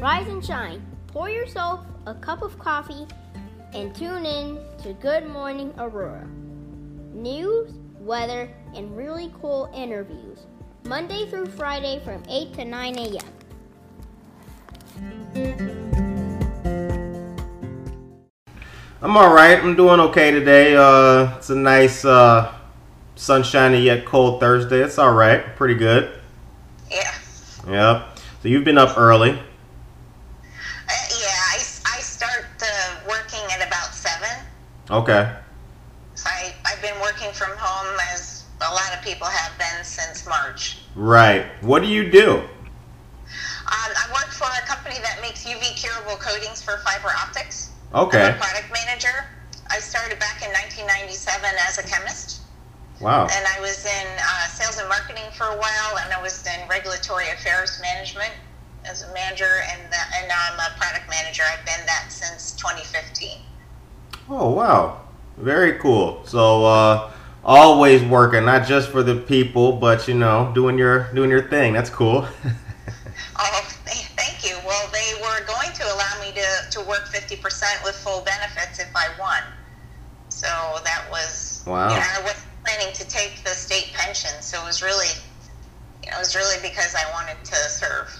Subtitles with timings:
[0.00, 0.80] Rise and shine.
[1.08, 3.06] Pour yourself a cup of coffee
[3.74, 6.26] and tune in to Good Morning Aurora.
[7.12, 10.46] News, weather, and really cool interviews.
[10.84, 13.20] Monday through Friday from 8 to 9 a.m.
[19.02, 19.58] I'm all right.
[19.58, 20.76] I'm doing okay today.
[20.76, 22.50] Uh, it's a nice, uh,
[23.16, 24.80] sunshiny yet cold Thursday.
[24.80, 25.54] It's all right.
[25.56, 26.18] Pretty good.
[26.90, 27.14] Yeah.
[27.68, 28.18] Yep.
[28.42, 29.38] So you've been up early.
[34.90, 35.32] Okay.
[36.26, 40.78] I, I've been working from home as a lot of people have been since March.
[40.94, 41.46] Right.
[41.62, 42.38] What do you do?
[42.38, 47.70] Um, I work for a company that makes UV curable coatings for fiber optics.
[47.94, 48.20] Okay.
[48.20, 49.26] I'm a product manager.
[49.70, 52.42] I started back in 1997 as a chemist,
[53.00, 53.28] Wow.
[53.30, 56.68] and I was in uh, sales and marketing for a while, and I was in
[56.68, 58.32] regulatory affairs management
[58.84, 61.44] as a manager, and, that, and now I'm a product manager.
[61.46, 63.38] I've been that since 2015.
[64.28, 65.00] Oh wow.
[65.38, 66.22] Very cool.
[66.26, 67.10] So uh,
[67.44, 71.72] always working, not just for the people, but you know, doing your doing your thing.
[71.72, 72.26] That's cool.
[73.42, 74.56] Oh, thank you.
[74.66, 78.90] Well, they were going to allow me to, to work 50% with full benefits if
[78.94, 79.42] I won.
[80.28, 80.46] So
[80.84, 81.88] that was, Wow.
[81.88, 84.30] you know, I was planning to take the state pension.
[84.40, 85.08] So it was really,
[86.04, 88.10] you know, it was really because I wanted to serve,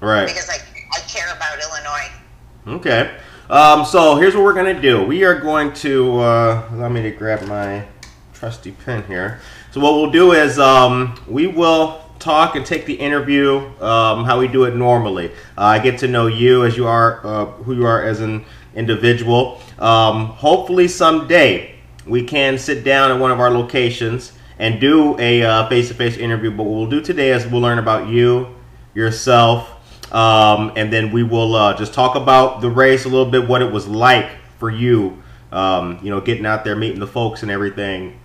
[0.00, 0.26] right.
[0.26, 0.56] because I,
[0.94, 2.76] I care about Illinois.
[2.78, 3.16] Okay.
[3.48, 5.04] Um, so here's what we're gonna do.
[5.04, 7.86] We are going to uh, allow me to grab my
[8.32, 9.40] trusty pen here.
[9.70, 14.40] So what we'll do is um, we will talk and take the interview um, how
[14.40, 15.30] we do it normally.
[15.56, 18.44] Uh, I get to know you as you are, uh, who you are as an
[18.74, 19.60] individual.
[19.78, 25.44] Um, hopefully someday we can sit down at one of our locations and do a
[25.44, 26.50] uh, face-to-face interview.
[26.50, 28.56] But what we'll do today is we'll learn about you,
[28.92, 29.75] yourself,
[30.12, 33.62] um, and then we will uh, just talk about the race a little bit, what
[33.62, 37.50] it was like for you, um, you know, getting out there, meeting the folks and
[37.50, 38.18] everything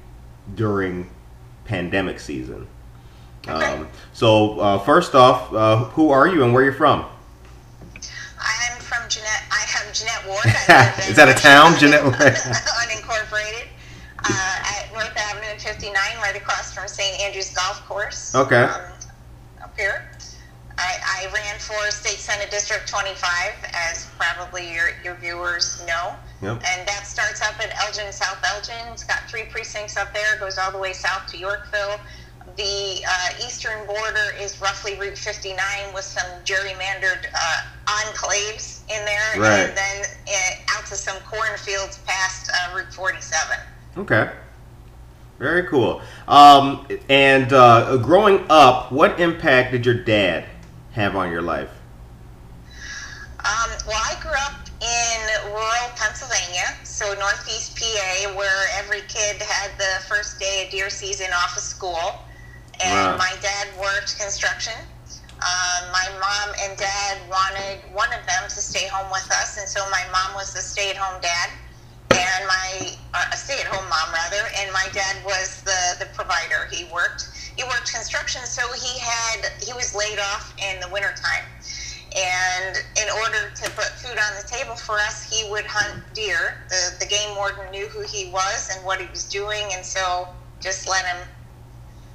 [0.55, 1.09] during
[1.65, 2.67] pandemic season.
[3.47, 7.05] Um, so uh, first off, uh, who are you and where you're from?
[8.39, 10.41] I'm from Jeanette, I am Jeanette Ward.
[10.45, 12.15] I live in Is that a town, Jeanette Ward?
[12.17, 13.67] Unincorporated.
[14.23, 17.19] Uh, at North Avenue 59, right across from St.
[17.21, 18.35] Andrew's Golf Course.
[18.35, 18.63] Okay.
[18.63, 18.81] Um,
[19.63, 20.11] up here.
[20.81, 26.15] I, I ran for State Senate District 25, as probably your, your viewers know.
[26.41, 26.63] Yep.
[26.65, 28.91] And that starts up at Elgin, South Elgin.
[28.91, 31.99] It's got three precincts up there, goes all the way south to Yorkville.
[32.57, 35.55] The uh, eastern border is roughly Route 59
[35.93, 39.39] with some gerrymandered uh, enclaves in there.
[39.39, 39.69] Right.
[39.69, 43.57] And then uh, out to some cornfields past uh, Route 47.
[43.97, 44.31] Okay.
[45.37, 46.01] Very cool.
[46.27, 50.45] Um, and uh, growing up, what impact did your dad
[50.91, 51.71] have on your life?
[53.41, 59.71] Um, well, I grew up in rural Pennsylvania, so northeast PA, where every kid had
[59.77, 61.97] the first day of deer season off of school.
[62.83, 63.17] And Wow.
[63.17, 64.73] my dad worked construction.
[65.41, 69.67] Um, my mom and dad wanted one of them to stay home with us, and
[69.67, 71.49] so my mom was the stay-at-home dad,
[72.13, 76.67] and my uh, a stay-at-home mom rather, and my dad was the the provider.
[76.71, 81.45] He worked he worked construction, so he had he was laid off in the wintertime.
[82.17, 86.55] And in order to put food on the table for us, he would hunt deer.
[86.69, 90.27] The, the game warden knew who he was and what he was doing, and so
[90.61, 91.27] just let him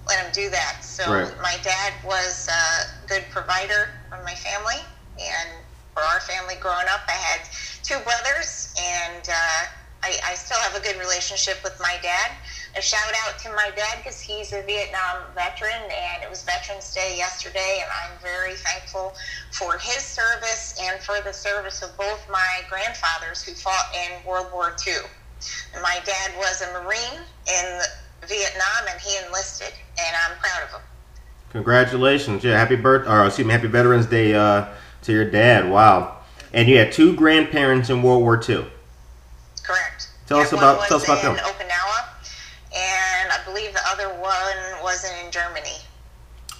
[0.08, 0.78] let him do that.
[0.82, 1.32] So Right.
[1.42, 4.80] my dad was a good provider for my family,
[5.20, 5.64] and
[5.94, 7.40] for our family growing up, I had
[7.82, 9.64] two brothers, and uh,
[10.02, 12.30] I, I still have a good relationship with my dad.
[12.76, 16.94] A shout out to my dad because he's a Vietnam veteran, and it was Veterans
[16.94, 19.14] Day yesterday, and I'm very thankful
[19.52, 24.48] for his service and for the service of both my grandfathers who fought in World
[24.52, 24.94] War II.
[25.82, 27.80] My dad was a Marine in
[28.28, 30.86] Vietnam, and he enlisted, and I'm proud of him.
[31.50, 32.44] Congratulations!
[32.44, 34.66] Yeah, happy birth, or excuse me, happy Veterans Day uh,
[35.02, 35.70] to your dad.
[35.70, 36.18] Wow!
[36.52, 38.66] And you had two grandparents in World War II.
[40.26, 41.44] Tell us one about- tell us about in them.
[41.44, 42.04] Okinawa,
[42.74, 45.78] and I believe the other one was in Germany.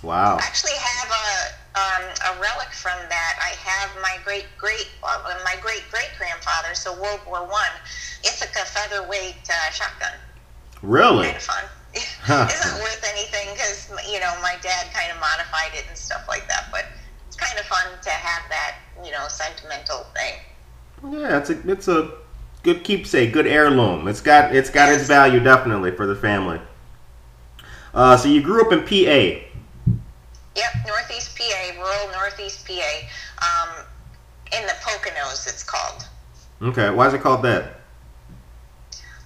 [0.02, 0.36] Wow!
[0.36, 2.04] I actually have a um,
[2.36, 3.34] a relic from that.
[3.42, 7.74] I have my great great uh, my great great grandfather, so World War One,
[8.22, 10.12] Ithaca featherweight uh, shotgun.
[10.82, 11.24] Really?
[11.24, 11.64] Kind of fun.
[11.96, 16.46] Isn't worth anything because you know my dad kind of modified it and stuff like
[16.48, 16.84] that, but
[17.26, 20.34] it's kind of fun to have that you know sentimental thing.
[21.10, 22.12] Yeah, it's a it's a
[22.66, 24.08] good keepsake, good heirloom.
[24.08, 26.60] It's got it's got its value definitely for the family.
[27.94, 29.40] Uh, so you grew up in PA.
[30.56, 32.82] Yep, Northeast PA, rural Northeast PA.
[33.38, 33.84] Um,
[34.52, 35.46] in the Poconos.
[35.46, 36.08] It's called.
[36.60, 37.80] Okay, why is it called that?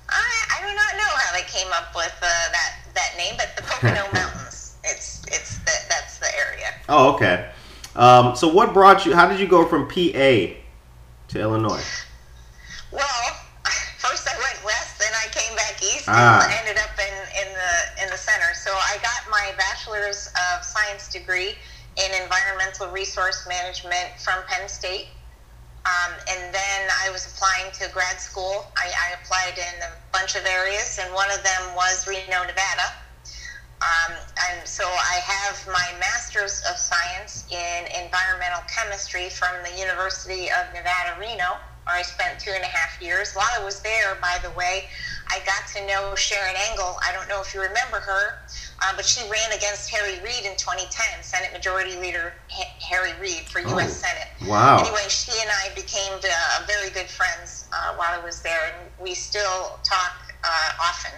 [0.08, 3.56] I, I do not know how they came up with uh, that that name, but
[3.56, 4.76] the Pocono Mountains.
[4.84, 6.74] It's it's the, that's the area.
[6.90, 7.50] Oh, okay.
[7.96, 9.14] Um, so what brought you?
[9.14, 10.56] How did you go from PA
[11.28, 11.82] to Illinois?
[12.92, 13.24] Well,
[13.98, 16.42] first I went west, then I came back east, Ah.
[16.44, 17.16] and ended up in,
[17.46, 18.52] in the in the center.
[18.54, 21.56] So I got my bachelor's of science degree
[21.96, 25.08] in environmental resource management from Penn State.
[25.86, 28.66] Um, and then I was applying to grad school.
[28.76, 32.88] I, I applied in a bunch of areas, and one of them was Reno, Nevada.
[33.80, 34.12] Um,
[34.50, 40.68] and so I have my master's of science in environmental chemistry from the University of
[40.74, 43.32] Nevada, Reno, where I spent two and a half years.
[43.32, 44.84] While I was there, by the way,
[45.32, 46.96] I got to know Sharron Angle.
[47.06, 48.24] I don't know if you remember her,
[48.84, 50.90] uh, but she ran against Harry Reid in 2010,
[51.22, 54.02] Senate Majority Leader Ha- Harry Reid for U.S.
[54.04, 54.30] Oh, Senate.
[54.50, 54.80] wow.
[54.80, 58.90] Anyway, she and I became uh, very good friends uh, while I was there, and
[59.00, 61.16] we still talk uh, often.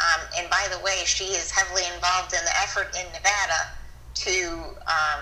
[0.00, 3.60] Um, and by the way, she is heavily involved in the effort in Nevada
[4.24, 5.20] to um,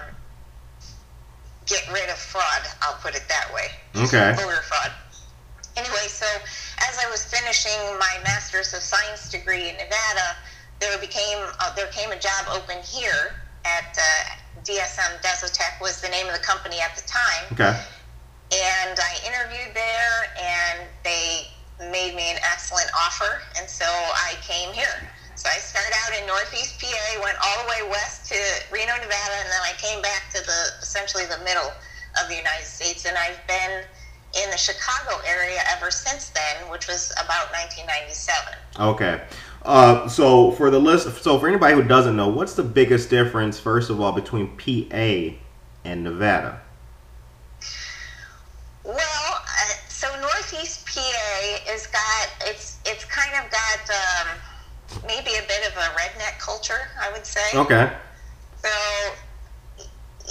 [1.69, 2.63] get rid of fraud.
[2.83, 3.69] I'll put it that way.
[3.97, 4.33] Okay.
[4.37, 4.93] Voter fraud.
[5.77, 6.27] Anyway, so
[6.89, 10.35] as I was finishing my master's of science degree in Nevada,
[10.81, 16.09] there became uh, there came a job open here at uh, DSM Desotech was the
[16.09, 17.79] name of the company at the time Okay.
[18.53, 21.47] and I interviewed there, and they
[21.93, 25.09] made me an excellent offer, and so I came here.
[25.39, 28.35] So I started out in Northeast PA, went all the way west to
[28.73, 31.71] Reno, Nevada, and then I came back to the essentially the middle
[32.21, 33.85] of the United States, and I've been
[34.43, 38.59] in the Chicago area ever since then, which was about 1997.
[38.81, 39.23] Okay.
[39.63, 43.61] Uh, so for the list, so for anybody who doesn't know, what's the biggest difference,
[43.61, 45.37] first of all, between PA
[45.85, 46.61] and Nevada?
[48.83, 54.39] Well, uh, so Northeast PA is got it's it's kind of got um,
[55.07, 57.45] maybe a bit of a redneck culture, I would say.
[57.55, 57.93] Okay.
[58.63, 58.69] So,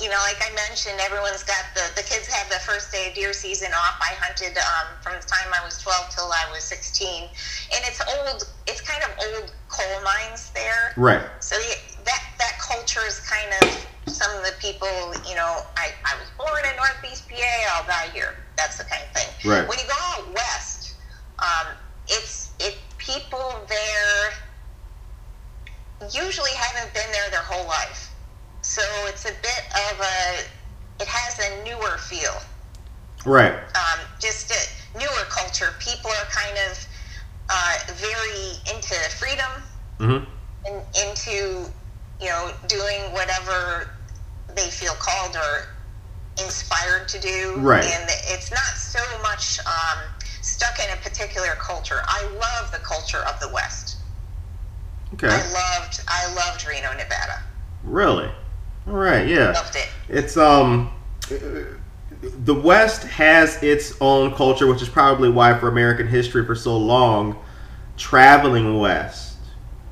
[0.02, 3.16] you know, like I mentioned, everyone's got the the kids have the first day of
[3.16, 3.98] deer season off.
[4.02, 8.02] I hunted um, from the time I was 12 till I was 16, and it's
[8.02, 8.44] old.
[8.68, 10.94] It's kind of old coal mines there.
[10.98, 11.22] Right.
[11.40, 11.56] So
[12.06, 14.88] that that culture is kind of some of the people.
[15.28, 17.54] You know, I, I was born in Northeast PA.
[17.74, 18.36] I'll die here.
[18.56, 19.30] That's the kind of thing.
[19.50, 19.68] Right.
[19.68, 20.96] When you go out west,
[21.40, 21.74] um,
[22.08, 24.34] it's it people there
[26.14, 28.14] usually haven't been there their whole life,
[28.62, 30.46] so it's a bit of a.
[31.00, 31.38] It has
[31.98, 32.42] newer feel
[33.26, 33.54] Right.
[33.54, 35.74] um, just a newer culture.
[35.80, 36.88] People are kind of
[37.50, 39.64] uh, very into freedom
[40.00, 40.26] Mm-hmm.
[40.68, 41.72] and into
[42.22, 43.88] you know doing whatever
[44.56, 47.56] they feel called or inspired to do.
[47.58, 47.84] Right.
[47.84, 49.98] And it's not so much um,
[50.42, 52.02] stuck in a particular culture.
[52.08, 53.98] I love the culture of the West.
[55.16, 55.28] Okay.
[55.30, 57.42] I loved I loved Reno, Nevada.
[57.84, 58.30] Really?
[58.88, 59.28] All right.
[59.28, 59.52] Yeah.
[59.52, 59.90] Loved it.
[60.10, 60.92] It's um
[62.48, 66.78] the West has its own culture, which is probably why for American history for so
[66.78, 67.38] long,
[67.98, 69.36] traveling west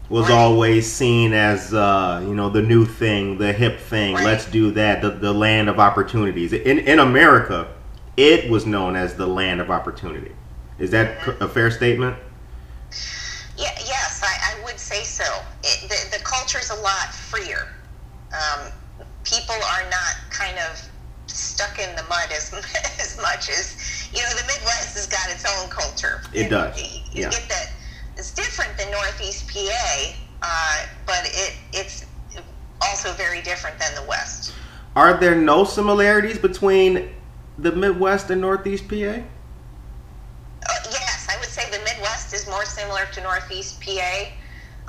[0.07, 0.35] was Right.
[0.35, 4.15] always seen as uh, you know the new thing, the hip thing.
[4.15, 4.23] Right.
[4.23, 5.01] Let's do that.
[5.01, 6.53] The, the land of opportunities.
[6.53, 7.67] In in America,
[8.15, 10.31] it was known as the land of opportunity.
[10.79, 12.15] Is that a fair statement?
[13.57, 15.25] Yeah, yes, I, I would say so.
[15.61, 17.67] It, the, the culture's a lot freer.
[18.31, 18.71] Um,
[19.25, 20.89] people are not kind of
[21.27, 22.53] stuck in the mud as,
[22.99, 26.21] as much as, you know, the Midwest has got its own culture.
[26.33, 27.29] It does, You, you yeah.
[27.29, 27.71] get that.
[28.17, 32.05] It's different than Northeast PA, uh, but it it's
[32.81, 34.53] also very different than the West.
[34.95, 37.09] Are there no similarities between
[37.57, 38.95] the Midwest and Northeast PA?
[38.95, 39.21] Uh,
[40.91, 44.27] yes, I would say the Midwest is more similar to Northeast PA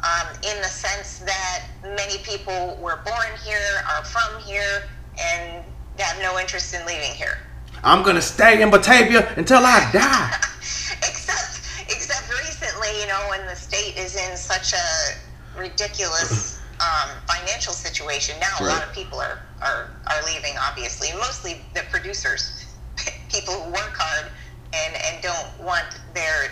[0.04, 4.84] um, in the sense that many people were born here, are from here,
[5.18, 5.64] and
[6.02, 7.38] have no interest in leaving here.
[7.84, 10.32] I'm gonna stay in Batavia until I die.
[10.98, 17.72] except, except recently, you know, when the state is in such a ridiculous um, financial
[17.72, 22.66] situation, now a lot of people are, are, are leaving, obviously, mostly the producers,
[23.32, 24.30] people who work hard
[24.72, 26.50] and, and don't want their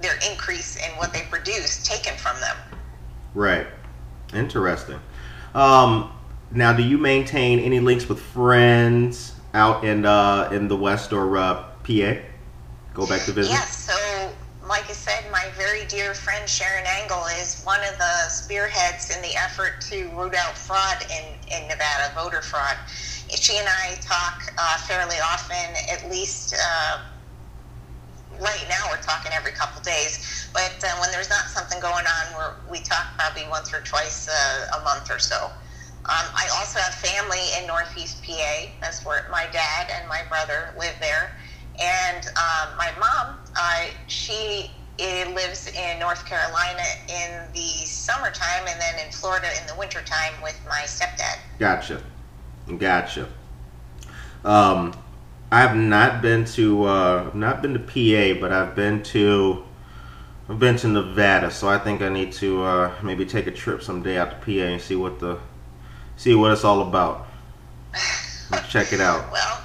[0.00, 2.56] their increase in what they produce taken from them.
[3.32, 3.66] Right.
[4.34, 4.98] Interesting.
[5.54, 6.12] Um,
[6.54, 11.36] now, do you maintain any links with friends out in uh, in the West or
[11.36, 12.14] uh, PA?
[12.94, 13.50] Go back to visit.
[13.50, 14.32] Yes, so
[14.68, 19.20] like I said, my very dear friend Sharron Angle is one of the spearheads in
[19.20, 22.76] the effort to root out fraud in, in Nevada, voter fraud.
[23.28, 26.54] she and I talk uh, fairly often, at least.
[26.54, 27.00] Uh,
[28.40, 32.54] right now we're talking every couple days, but uh, when there's not something going on,
[32.70, 35.50] we talk probably once or twice uh, a month or so.
[36.06, 38.66] Um, I also have family in Northeast PA.
[38.80, 41.34] That's where my dad and my brother live there.
[41.80, 49.04] And um, my mom, uh, she lives in North Carolina in the summertime and then
[49.04, 51.38] in Florida in the wintertime with my stepdad.
[51.58, 52.02] Gotcha.
[52.78, 53.28] Gotcha.
[54.44, 54.94] Um,
[55.50, 59.64] I've not been to uh, not been to PA, but I've been to
[60.48, 63.82] I've been to Nevada, so I think I need to uh, maybe take a trip
[63.82, 65.38] someday out to PA and see what the
[66.16, 67.26] see what it's all about.
[68.50, 69.30] Let's check it out.
[69.30, 69.62] Well,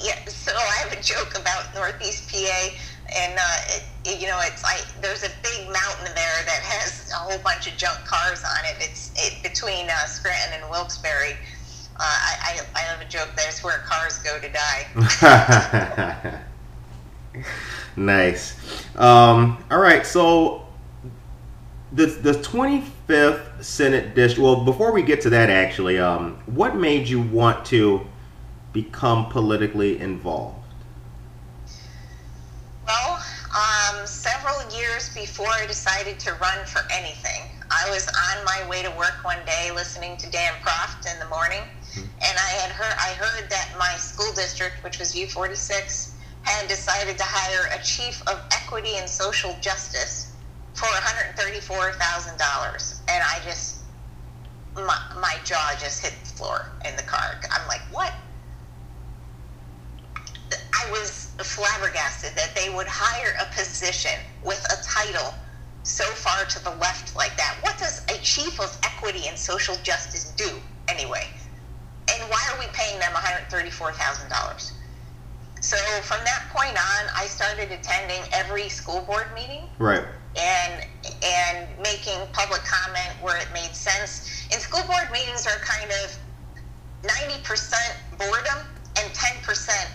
[0.00, 0.24] yeah.
[0.26, 2.68] So I have a joke about Northeast PA,
[3.14, 7.16] and uh, it, you know, it's like there's a big mountain there that has a
[7.16, 8.76] whole bunch of junk cars on it.
[8.80, 11.36] It's it, between uh, Scranton and Wilkes-Barre.
[11.98, 16.40] Uh, I, I, I have a joke that it's where cars go to die.
[17.96, 18.54] nice.
[18.96, 20.66] Um, all right, so
[21.92, 22.34] the the
[23.06, 24.42] 25th Senate district.
[24.42, 28.06] Well, before we get to that, actually, um, what made you want to
[28.72, 30.56] become politically involved?
[32.86, 33.22] Well,
[33.54, 38.82] um, several years before I decided to run for anything, I was on my way
[38.82, 42.00] to work one day listening to Dan Proft in the morning, mm-hmm.
[42.00, 47.18] and I had heard I heard that my school district, which was U46, had decided
[47.18, 50.25] to hire a chief of equity and social justice
[50.76, 53.00] for $134,000.
[53.08, 53.80] And I just,
[54.74, 57.40] my, my jaw just hit the floor in the car.
[57.50, 58.12] I'm like, what?
[60.52, 64.12] I was flabbergasted that they would hire a position
[64.44, 65.32] with a title
[65.82, 67.56] so far to the left like that.
[67.62, 71.26] What does a chief of equity and social justice do anyway?
[72.12, 74.72] And why are we paying them $134,000?
[75.62, 79.70] So from that point on, I started attending every school board meeting.
[79.78, 80.04] Right
[80.38, 80.82] and
[81.22, 84.46] and making public comment where it made sense.
[84.52, 86.18] And school board meetings are kind of
[87.04, 88.66] ninety percent boredom
[88.98, 89.88] and ten percent.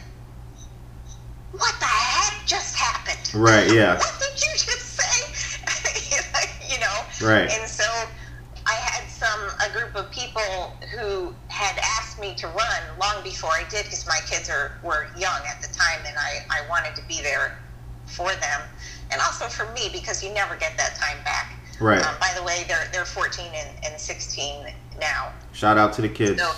[1.52, 3.32] What the heck just happened?
[3.34, 3.72] Right.
[3.72, 3.96] Yeah.
[3.98, 6.22] what did you just say?
[6.74, 6.98] you know.
[7.22, 7.50] Right.
[7.52, 7.84] And so
[8.66, 13.52] I had some a group of people who had asked me to run long before
[13.52, 16.96] I did because my kids are were young at the time and I I wanted
[16.96, 17.58] to be there
[18.06, 18.62] for them
[19.12, 21.60] and also for me because you never get that time back.
[21.80, 22.04] Right.
[22.04, 24.68] Um, by the way, they're they're 14 and, and 16
[25.00, 25.34] now.
[25.52, 26.42] Shout out to the kids.
[26.42, 26.52] So,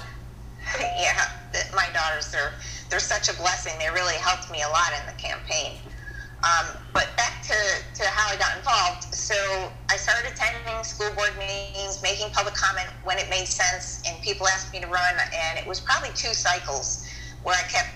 [0.80, 1.30] yeah,
[1.76, 2.54] my daughters they're
[2.90, 3.74] they're such a blessing.
[3.80, 5.80] They really helped me a lot in the campaign.
[6.44, 7.56] Um, but back to,
[7.96, 9.16] to how I got involved.
[9.16, 14.22] So I started attending school board meetings, making public comment when it made sense, and
[14.22, 15.16] people asked me to run.
[15.34, 17.08] And it was probably two cycles
[17.44, 17.90] where I kept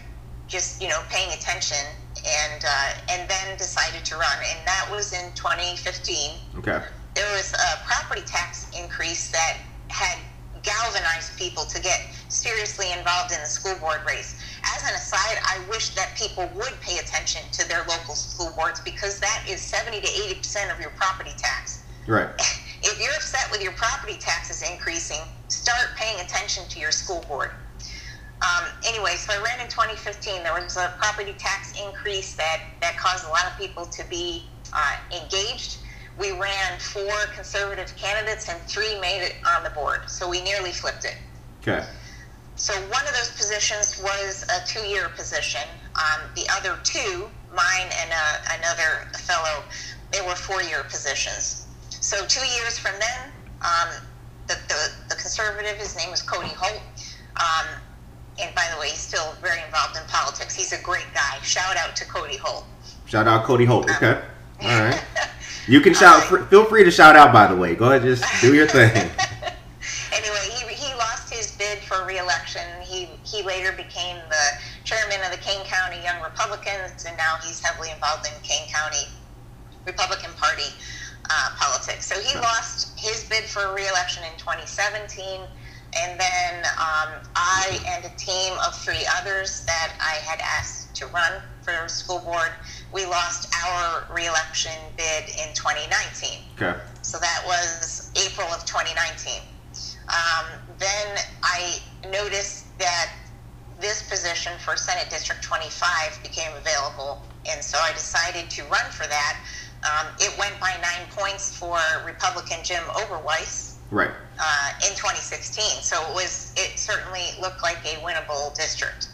[0.47, 1.77] just you know paying attention
[2.25, 6.39] and uh, and then decided to run, and that was in 2015.
[6.57, 6.81] Okay.
[7.15, 9.57] There was a property tax increase that
[9.89, 10.17] had
[10.63, 14.39] galvanized people to get seriously involved in the school board race.
[14.75, 18.81] As an aside, I wish that people would pay attention to their local school boards
[18.81, 21.83] because that is 70 to 80 percent of your property tax.
[22.07, 22.29] Right.
[22.83, 27.49] If you're upset with your property taxes increasing, start paying attention to your school board.
[28.41, 30.43] Um, anyway, so I ran in 2015.
[30.43, 34.45] There was a property tax increase that, that caused a lot of people to be
[34.73, 35.79] uh, engaged.
[36.19, 40.01] We ran four conservative candidates and three made it on the board.
[40.07, 41.17] So we nearly flipped it.
[41.61, 41.85] Okay.
[42.55, 45.61] So one of those positions was a two-year position.
[45.95, 49.63] Um, the other two, mine and uh, another fellow,
[50.11, 51.67] they were four-year positions.
[51.89, 53.89] So two years from then, um,
[54.47, 56.81] the, the, the conservative, his name was Cody Holt.
[57.35, 57.81] Um,
[58.39, 60.55] and by the way, he's still very involved in politics.
[60.55, 61.37] He's a great guy.
[61.41, 62.65] Shout out to Cody Holt.
[63.05, 63.89] Shout out Cody Holt.
[63.89, 64.21] Okay.
[64.61, 65.03] All right.
[65.67, 66.31] You can shout.
[66.31, 66.47] Right.
[66.47, 67.33] Feel free to shout out.
[67.33, 68.01] By the way, go ahead.
[68.01, 68.89] Just do your thing.
[70.13, 72.63] anyway, he, he lost his bid for reelection.
[72.81, 77.59] He he later became the chairman of the Kane County Young Republicans, and now he's
[77.59, 79.11] heavily involved in Kane County
[79.85, 80.71] Republican Party
[81.29, 82.05] uh, politics.
[82.05, 85.41] So he lost his bid for reelection in 2017
[86.03, 91.07] and then um, I and a team of three others that I had asked to
[91.07, 92.51] run for school board,
[92.93, 96.39] we lost our reelection bid in 2019.
[96.59, 96.79] Okay.
[97.01, 99.41] So that was April of 2019.
[100.07, 100.45] Um,
[100.79, 101.79] then I
[102.11, 103.11] noticed that
[103.79, 109.07] this position for Senate District 25 became available, and so I decided to run for
[109.07, 109.37] that.
[109.83, 113.66] Um, it went by nine points for Republican Jim Oberweis.
[113.91, 115.81] Right uh, in 2016.
[115.81, 119.09] So it was it certainly looked like a winnable district.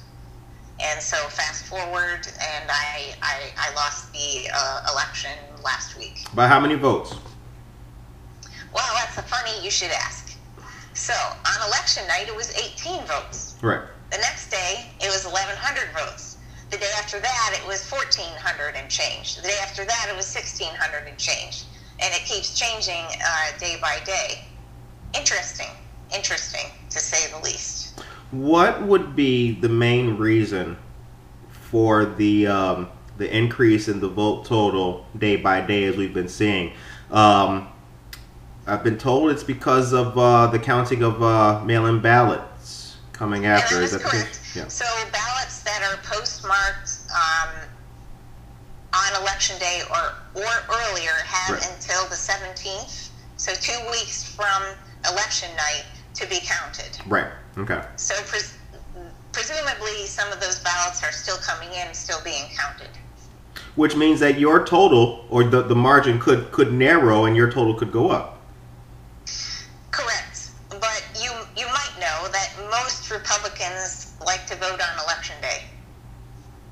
[0.82, 5.32] And so fast forward, and I I, I lost the uh, election
[5.64, 6.26] last week.
[6.34, 7.16] By how many votes?
[8.74, 10.36] Well, that's a funny you should ask.
[10.94, 13.56] So on election night, it was 18 votes.
[13.62, 13.82] Right.
[14.12, 16.38] The next day, it was 1,100 votes.
[16.70, 19.36] The day after that, it was 1,400 and change.
[19.36, 21.66] The day after that, it was 1,600 and change.
[22.00, 24.46] And it keeps changing uh, day by day.
[25.16, 25.68] Interesting.
[26.14, 28.00] Interesting, to say the least.
[28.32, 30.78] What would be the main reason
[31.50, 36.28] for the um, the increase in the vote total day by day as we've been
[36.28, 36.74] seeing?
[37.12, 37.68] Um,
[38.68, 43.76] I've been told it's because of uh, the counting of uh, mail-in ballots coming after.
[43.76, 44.40] Yeah, Is that correct.
[44.56, 44.68] Yeah.
[44.68, 47.50] So ballots that are postmarked um,
[48.94, 51.72] on election day or or earlier have Right.
[51.76, 54.64] until the 17th, so two weeks from
[55.10, 56.98] election night, to be counted.
[57.08, 57.32] Right.
[57.58, 57.82] Okay.
[57.96, 58.58] So pres-
[59.32, 62.90] presumably, some of those ballots are still coming in, still being counted.
[63.76, 67.74] Which means that your total or the, the margin could could narrow and your total
[67.74, 68.42] could go up.
[69.92, 75.64] Correct, but you you might know that most Republicans like to vote on election day.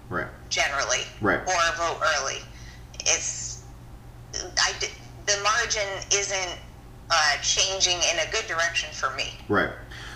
[0.10, 0.28] Right.
[0.50, 1.40] generally, Right.
[1.40, 2.40] or vote early.
[3.00, 3.64] It's
[4.34, 4.74] I
[5.26, 6.60] the margin isn't
[7.12, 9.26] uh, changing in a good direction for me.
[9.50, 9.70] Right.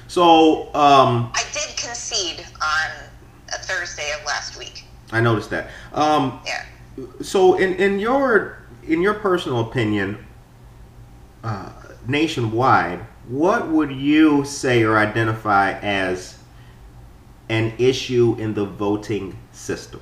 [0.08, 3.10] So um, I did concede on
[3.54, 4.86] a Thursday of last week.
[5.12, 5.70] I noticed that.
[5.94, 6.64] Um, Yeah.
[7.22, 10.24] so in, in your in your personal opinion,
[11.44, 11.72] uh,
[12.08, 16.38] nationwide, what would you say or identify as
[17.50, 20.02] an issue in the voting system?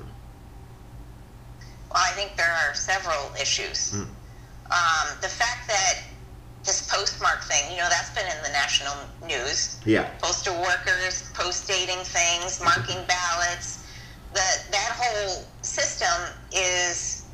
[1.90, 3.92] Well, I think there are several issues.
[3.92, 4.02] Hmm.
[4.70, 6.02] Um, the fact that
[6.64, 8.94] this postmark thing, you know, that's been in the national
[9.26, 9.80] news.
[9.84, 10.08] Yeah.
[10.20, 13.84] postal workers post dating things, marking ballots.
[14.32, 17.26] That that whole system is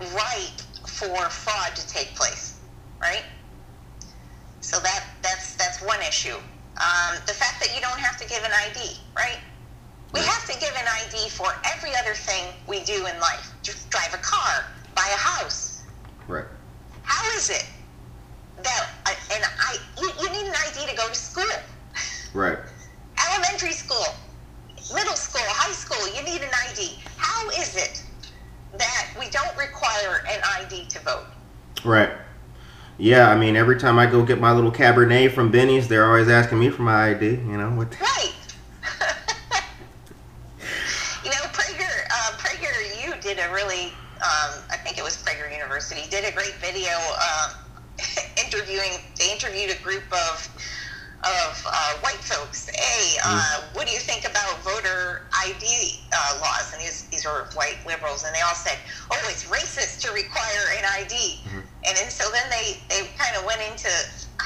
[0.00, 2.60] ripe for fraud to take place,
[3.00, 3.24] right?
[4.60, 6.36] So that that's that's one issue.
[6.80, 9.38] Um, the fact that you don't have to give an ID, right?
[10.14, 13.52] We have to give an ID for every other thing we do in life.
[13.62, 15.82] Just drive a car, buy a house,
[16.28, 16.44] Right.
[17.02, 17.66] how is it
[18.56, 18.88] that
[19.34, 21.44] and I you, you need an ID to go to school,
[22.34, 22.58] Right.
[23.30, 24.04] elementary school,
[24.94, 26.06] middle school, high school?
[26.14, 26.98] You need an ID.
[27.16, 28.04] How is it
[28.78, 31.26] that we don't require an ID to vote?
[31.84, 32.10] Right.
[32.98, 36.28] Yeah, I mean, every time I go get my little Cabernet from Benny's, they're always
[36.28, 37.30] asking me for my ID.
[37.30, 37.98] You know what?
[38.00, 38.32] Right.
[41.24, 43.86] you know, Prager, uh, Prager, you did a really,
[44.20, 47.54] um, I think it was Prager University, did a great video uh,
[48.52, 48.92] interviewing.
[49.18, 50.48] They interviewed a group of
[51.22, 52.68] of uh, white folks.
[52.74, 55.62] Hey, uh, what do you think about voter ID
[56.12, 56.72] uh, laws?
[56.74, 58.76] And these these are white liberals, and they all said,
[59.10, 61.40] "Oh, it's racist to require an ID."
[61.86, 63.88] And then so then they they kind of went into,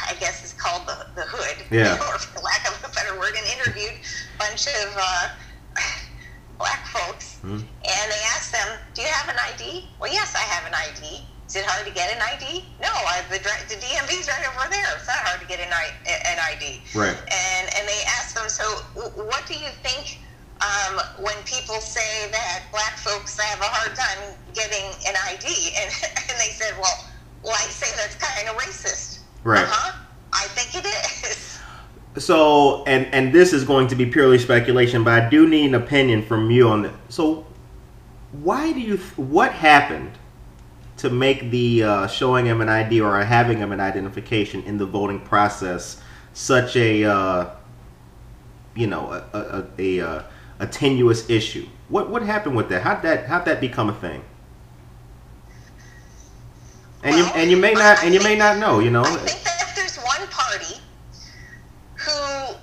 [0.08, 1.94] I guess it's called the the hood, Yeah.
[1.96, 5.28] or for lack of a better word, and interviewed a bunch of uh,
[6.58, 7.60] black folks, Mhm.
[7.64, 11.24] and they asked them, "Do you have an ID?" Well, yes, I have an ID.
[11.46, 12.64] Is it hard to get an ID?
[12.82, 14.86] No, I, the, the DMV's right over there.
[14.98, 16.82] It's not hard to get an, an ID.
[16.90, 17.14] Right.
[17.14, 18.66] And and they asked them, so
[19.14, 20.18] what do you think
[20.58, 25.46] um, when people say that black folks have a hard time getting an ID?
[25.78, 25.86] And
[26.30, 27.06] and they said, well,
[27.44, 29.20] well, I say that's kind of racist.
[29.44, 29.62] Right.
[29.62, 30.02] Uh-huh.
[30.32, 31.52] I think it is.
[32.18, 35.74] So, and and this is going to be purely speculation, but I do need an
[35.74, 36.94] opinion from you on it.
[37.10, 37.44] So,
[38.32, 38.96] why do you?
[39.16, 40.12] What happened
[40.98, 44.86] to make the uh, showing of an ID or having of an identification in the
[44.86, 46.00] voting process
[46.32, 47.50] such a uh,
[48.74, 50.24] you know a a, a, a,
[50.60, 51.66] a tenuous issue?
[51.88, 52.82] What what happened with that?
[52.82, 54.22] How'd that how'd that become a thing?
[57.02, 58.80] And you and you may not and you may not know.
[58.80, 59.02] You know.
[59.02, 60.80] I think that if there's one party
[61.94, 62.56] who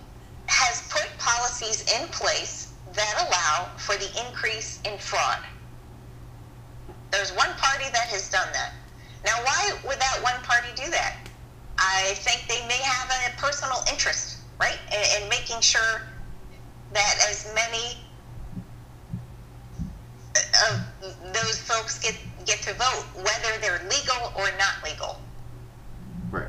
[0.48, 5.40] has put policies in place that allow for the increase in fraud.
[7.14, 8.74] There's one party that has done that.
[9.24, 11.16] Now, why would that one party do that?
[11.78, 16.02] I think they may have a personal interest, right, in, in making sure
[16.92, 18.00] that as many
[20.72, 22.16] of those folks get
[22.48, 25.22] get to vote, whether they're legal or not legal.
[26.32, 26.48] Right.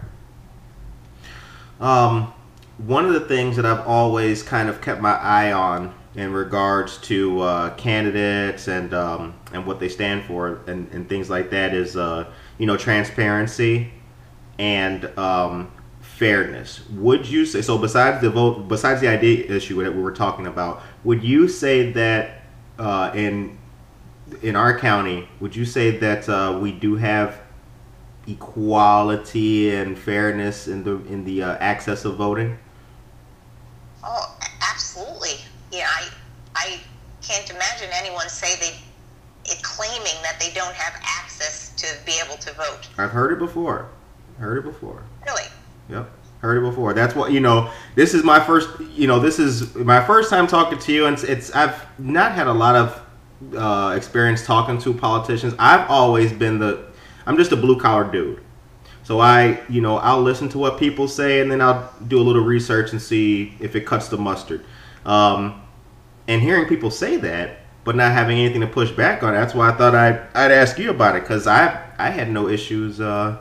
[1.78, 2.32] Um,
[2.78, 6.98] one of the things that I've always kind of kept my eye on in regards
[6.98, 11.74] to uh, candidates and um, and what they stand for and, and things like that
[11.74, 13.92] is uh, you know transparency
[14.58, 16.88] and um, fairness.
[16.90, 17.78] Would you say so?
[17.78, 21.90] Besides the vote, besides the idea issue that we were talking about, would you say
[21.92, 22.42] that
[22.78, 23.58] uh, in
[24.42, 27.40] in our county, would you say that uh, we do have
[28.26, 32.56] equality and fairness in the in the uh, access of voting?
[34.04, 35.43] Oh, absolutely.
[35.74, 36.08] Yeah, I
[36.54, 36.80] I
[37.22, 38.74] can't imagine anyone say they
[39.50, 42.88] it claiming that they don't have access to be able to vote.
[42.96, 43.88] I've heard it before.
[44.38, 45.02] Heard it before.
[45.26, 45.44] Really?
[45.90, 46.10] Yep.
[46.40, 46.92] Heard it before.
[46.94, 47.70] That's what you know.
[47.94, 48.68] This is my first.
[48.94, 52.32] You know, this is my first time talking to you, and it's, it's I've not
[52.32, 55.54] had a lot of uh, experience talking to politicians.
[55.58, 56.86] I've always been the.
[57.26, 58.40] I'm just a blue collar dude.
[59.04, 62.22] So I, you know, I'll listen to what people say, and then I'll do a
[62.24, 64.64] little research and see if it cuts the mustard.
[65.04, 65.62] Um,
[66.28, 69.70] and hearing people say that, but not having anything to push back on, that's why
[69.70, 73.00] I thought I'd, I'd ask you about it because I I had no issues.
[73.00, 73.38] Uh,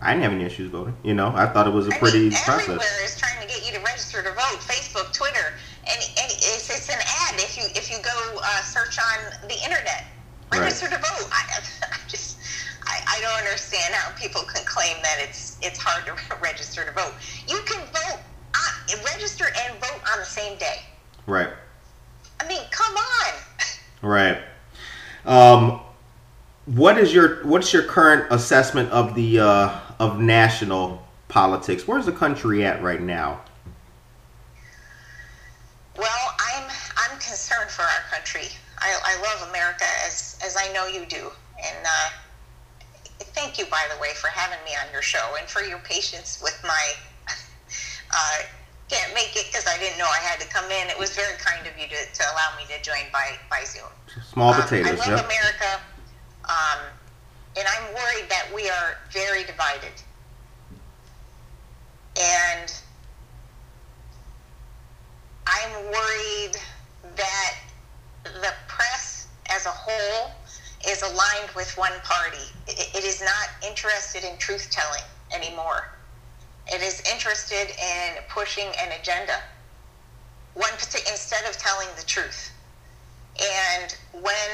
[0.00, 0.96] I didn't have any issues voting.
[1.02, 2.68] You know, I thought it was a pretty I mean, easy process.
[2.68, 4.58] Everywhere is trying to get you to register to vote.
[4.64, 5.52] Facebook, Twitter,
[5.86, 9.56] and, and it's, it's an ad if you if you go uh, search on the
[9.62, 10.06] internet.
[10.50, 10.96] Register right.
[10.96, 11.28] to vote.
[11.30, 11.60] I,
[11.92, 12.38] I just
[12.86, 16.92] I, I don't understand how people can claim that it's it's hard to register to
[16.92, 17.12] vote.
[17.46, 18.20] You can vote,
[18.54, 20.80] uh, register and vote on the same day.
[21.26, 21.50] Right.
[22.40, 23.32] I mean, come on.
[24.02, 24.38] Right.
[25.26, 25.80] Um,
[26.64, 31.86] what is your what's your current assessment of the uh, of national politics?
[31.86, 33.40] Where's the country at right now?
[35.98, 38.48] Well, I'm I'm concerned for our country.
[38.78, 41.30] I, I love America as as I know you do,
[41.62, 42.10] and uh,
[43.18, 46.40] thank you, by the way, for having me on your show and for your patience
[46.42, 46.92] with my.
[48.12, 48.42] Uh,
[48.90, 50.88] can't make it because I didn't know I had to come in.
[50.88, 53.86] It was very kind of you to, to allow me to join by, by Zoom.
[54.24, 54.90] Small potatoes.
[54.90, 55.30] Um, I love yep.
[55.30, 55.80] America.
[56.44, 56.80] Um,
[57.56, 59.94] and I'm worried that we are very divided.
[62.18, 62.74] And
[65.46, 66.56] I'm worried
[67.14, 67.54] that
[68.24, 70.32] the press as a whole
[70.88, 72.42] is aligned with one party.
[72.66, 75.88] it, it is not interested in truth telling anymore.
[76.72, 79.42] It is interested in pushing an agenda.
[80.54, 82.52] One instead of telling the truth.
[83.40, 84.50] And when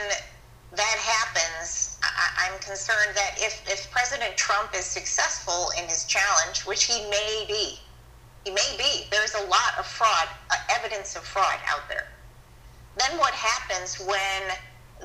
[0.72, 6.60] that happens, I, am concerned that if, if President Trump is successful in his challenge,
[6.66, 7.80] which he may be,
[8.44, 12.08] he may be, there's a lot of fraud, uh, evidence of fraud out there.
[12.96, 14.42] Then what happens when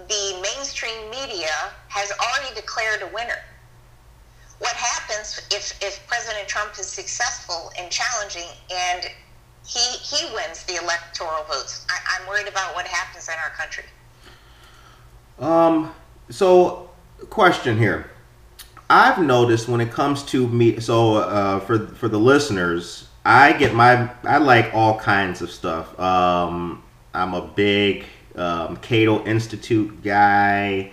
[0.08, 3.40] the mainstream media has already declared a winner?
[4.62, 9.10] What happens if, if President Trump is successful in challenging and
[9.66, 11.84] he, he wins the electoral votes?
[11.90, 13.86] I, I'm worried about what happens in our country.
[15.40, 15.92] Um,
[16.30, 16.92] so
[17.32, 18.12] question here.
[18.88, 23.74] I've noticed when it comes to me, so uh, for for the listeners, I get
[23.74, 26.00] my I like all kinds of stuff.
[26.00, 26.84] Um,
[27.16, 30.92] I'm a big um, Cato Institute guy.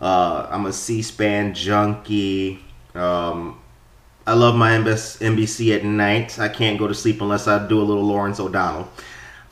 [0.00, 2.65] Uh, I'm a C-SPAN junkie.
[2.96, 3.60] Um,
[4.26, 6.38] I love my NBC at night.
[6.38, 8.90] I can't go to sleep unless I do a little Lawrence O'Donnell.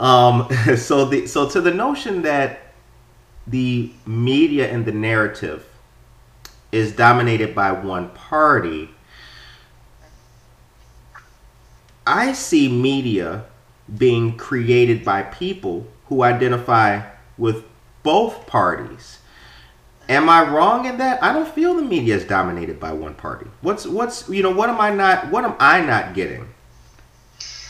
[0.00, 2.72] Um, so the so to the notion that
[3.46, 5.68] the media and the narrative
[6.72, 8.90] is dominated by one party,
[12.06, 13.44] I see media
[13.96, 17.02] being created by people who identify
[17.38, 17.64] with
[18.02, 19.18] both parties.
[20.08, 21.22] Am I wrong in that?
[21.22, 23.46] I don't feel the media is dominated by one party.
[23.62, 26.46] What's what's you know what am I not what am I not getting?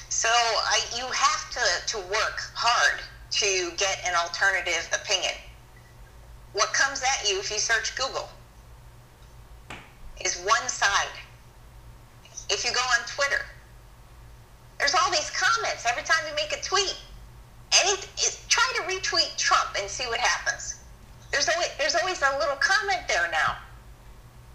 [0.09, 5.35] So I, you have to to work hard to get an alternative opinion
[6.55, 8.29] what comes at you if you search Google
[10.25, 11.19] is one side.
[12.49, 13.45] If you go on Twitter,
[14.79, 16.97] there's all these comments every time you make a tweet.
[17.83, 17.97] Any,
[18.49, 20.81] try to retweet Trump and see what happens.
[21.35, 23.57] There's always, there's always a little comment there now.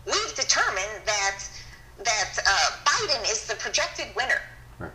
[0.05, 1.43] We've determined that
[1.97, 4.41] that uh, Biden is the projected winner.
[4.79, 4.89] Right.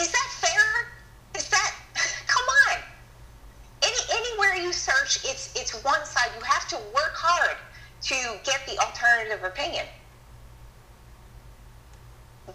[0.00, 0.88] Is that fair?
[1.36, 1.74] Is that
[2.26, 2.82] come on?
[3.82, 6.30] any anywhere you search, it's it's one side.
[6.34, 7.58] You have to work hard
[8.04, 9.84] to get the alternative opinion.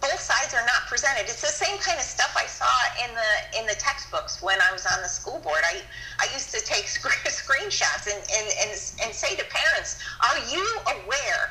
[0.02, 1.30] Both sides are not presented.
[1.30, 2.72] It's the same kind of stuff I saw
[3.04, 5.62] in the in the textbooks when I was on the school board.
[5.64, 5.82] I
[6.20, 8.72] I used to take screenshots and, and, and,
[9.04, 11.44] and say to parents, "Are you aware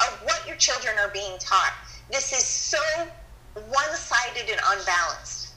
[0.00, 1.72] of what your children are being taught?
[2.10, 2.80] This is so
[3.54, 5.54] one-sided and unbalanced."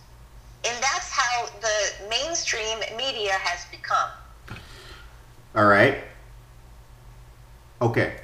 [0.67, 4.09] And that's how the mainstream media has become.
[5.55, 6.03] All right.
[7.81, 8.15] Okay.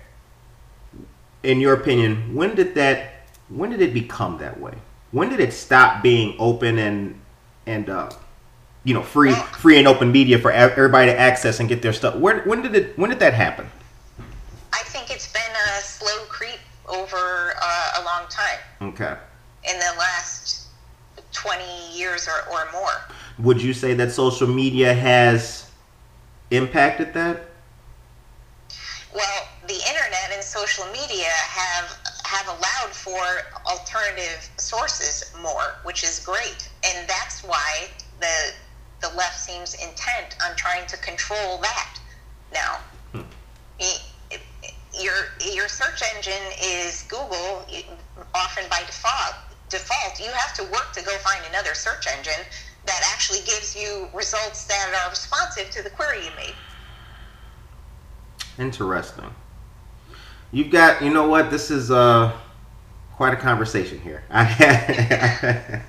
[1.43, 3.10] In your opinion, when did that
[3.53, 4.73] when did it become that way?
[5.11, 7.19] When did it stop being open and
[7.65, 8.09] and uh,
[8.83, 12.15] you know free free and open media for everybody to access and get their stuff?
[12.15, 13.69] Where when did it when did that happen?
[14.73, 19.15] I think it's been a slow creep over uh, a long time Okay.
[19.69, 20.67] in the last
[21.33, 21.63] 20
[21.97, 22.89] years or, or more.
[23.39, 25.69] Would you say that social media has
[26.51, 27.47] impacted that?
[29.13, 31.97] Well, the internet and social media have
[32.31, 33.21] have allowed for
[33.69, 37.87] alternative sources more, which is great, and that's why
[38.21, 38.53] the
[39.01, 41.99] the left seems intent on trying to control that.
[42.53, 42.77] Now,
[43.11, 43.21] hmm.
[43.79, 43.97] y-
[44.97, 45.13] your
[45.53, 47.65] your search engine is Google,
[48.33, 49.35] often by default.
[49.67, 52.45] Default, you have to work to go find another search engine
[52.85, 56.55] that actually gives you results that are responsive to the query you made.
[58.57, 59.33] Interesting.
[60.51, 61.49] You've got, you know what?
[61.49, 62.37] This is uh,
[63.15, 64.23] quite a conversation here.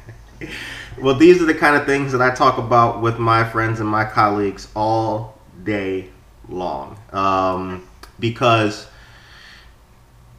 [1.01, 3.89] well, these are the kind of things that I talk about with my friends and
[3.89, 6.11] my colleagues all day
[6.49, 6.97] long.
[7.13, 7.89] Um,
[8.21, 8.87] because,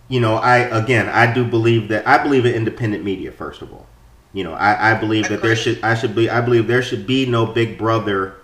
[0.07, 3.73] you know, I, again, I do believe that, I believe in independent media, first of
[3.73, 3.87] all.
[4.31, 7.05] You know, I, I believe that there should, I should be, I believe there should
[7.05, 8.35] be no big brother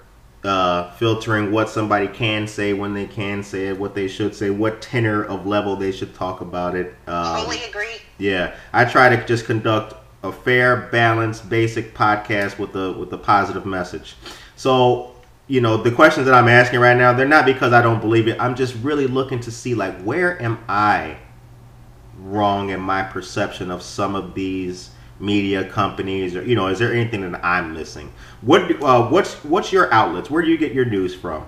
[0.44, 4.50] uh, filtering what somebody can say when they can say it, what they should say,
[4.50, 6.96] what tenor of level they should talk about it.
[7.08, 7.98] Um, Fully agree.
[8.18, 13.18] yeah, I try to just conduct a fair, balanced, basic podcast with a with a
[13.18, 14.16] positive message.
[14.56, 15.16] So,
[15.48, 18.28] you know, the questions that I'm asking right now, they're not because I don't believe
[18.28, 18.40] it.
[18.40, 21.18] I'm just really looking to see like where am I
[22.18, 26.94] wrong in my perception of some of these media companies or you know is there
[26.94, 30.86] anything that i'm missing what uh, what's what's your outlets where do you get your
[30.86, 31.44] news from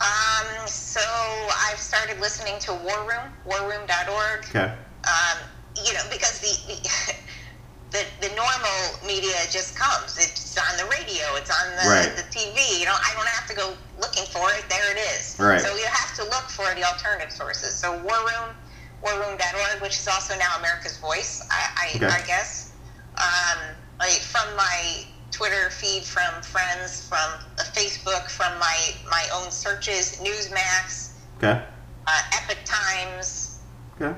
[0.00, 1.00] Um, so
[1.70, 4.44] I've started listening to War Room, warroom.org.
[4.44, 4.72] okay
[5.08, 5.38] Um,
[5.84, 6.76] you know, because the, the
[7.96, 10.18] the the normal media just comes.
[10.20, 11.24] It's on the radio.
[11.40, 12.12] It's on the, Right.
[12.16, 12.78] the TV.
[12.80, 14.68] You know, I don't have to go looking for it.
[14.68, 15.36] There it is.
[15.40, 15.60] Right.
[15.60, 17.74] So you have to look for the alternative sources.
[17.74, 18.52] So War Room,
[19.02, 22.06] warroom.org, which is also now America's Voice, I, I, Okay.
[22.06, 22.72] I guess.
[23.16, 23.58] Um,
[23.98, 27.40] like from my Twitter feed, from friends, from
[27.74, 28.76] Facebook, from my
[29.10, 31.62] my own searches, Newsmax, okay.
[32.06, 33.58] uh, Epoch Times,
[34.00, 34.14] okay.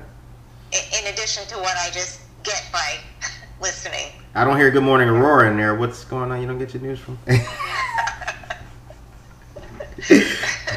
[0.73, 2.97] I- in addition to what I just get by
[3.61, 4.11] listening.
[4.35, 5.75] i don't hear good morning aurora in there.
[5.75, 6.41] What's going on?
[6.41, 7.17] You don't get your news from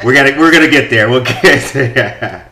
[0.03, 1.09] we're gonna we're gonna get there.
[1.09, 2.49] We'll get there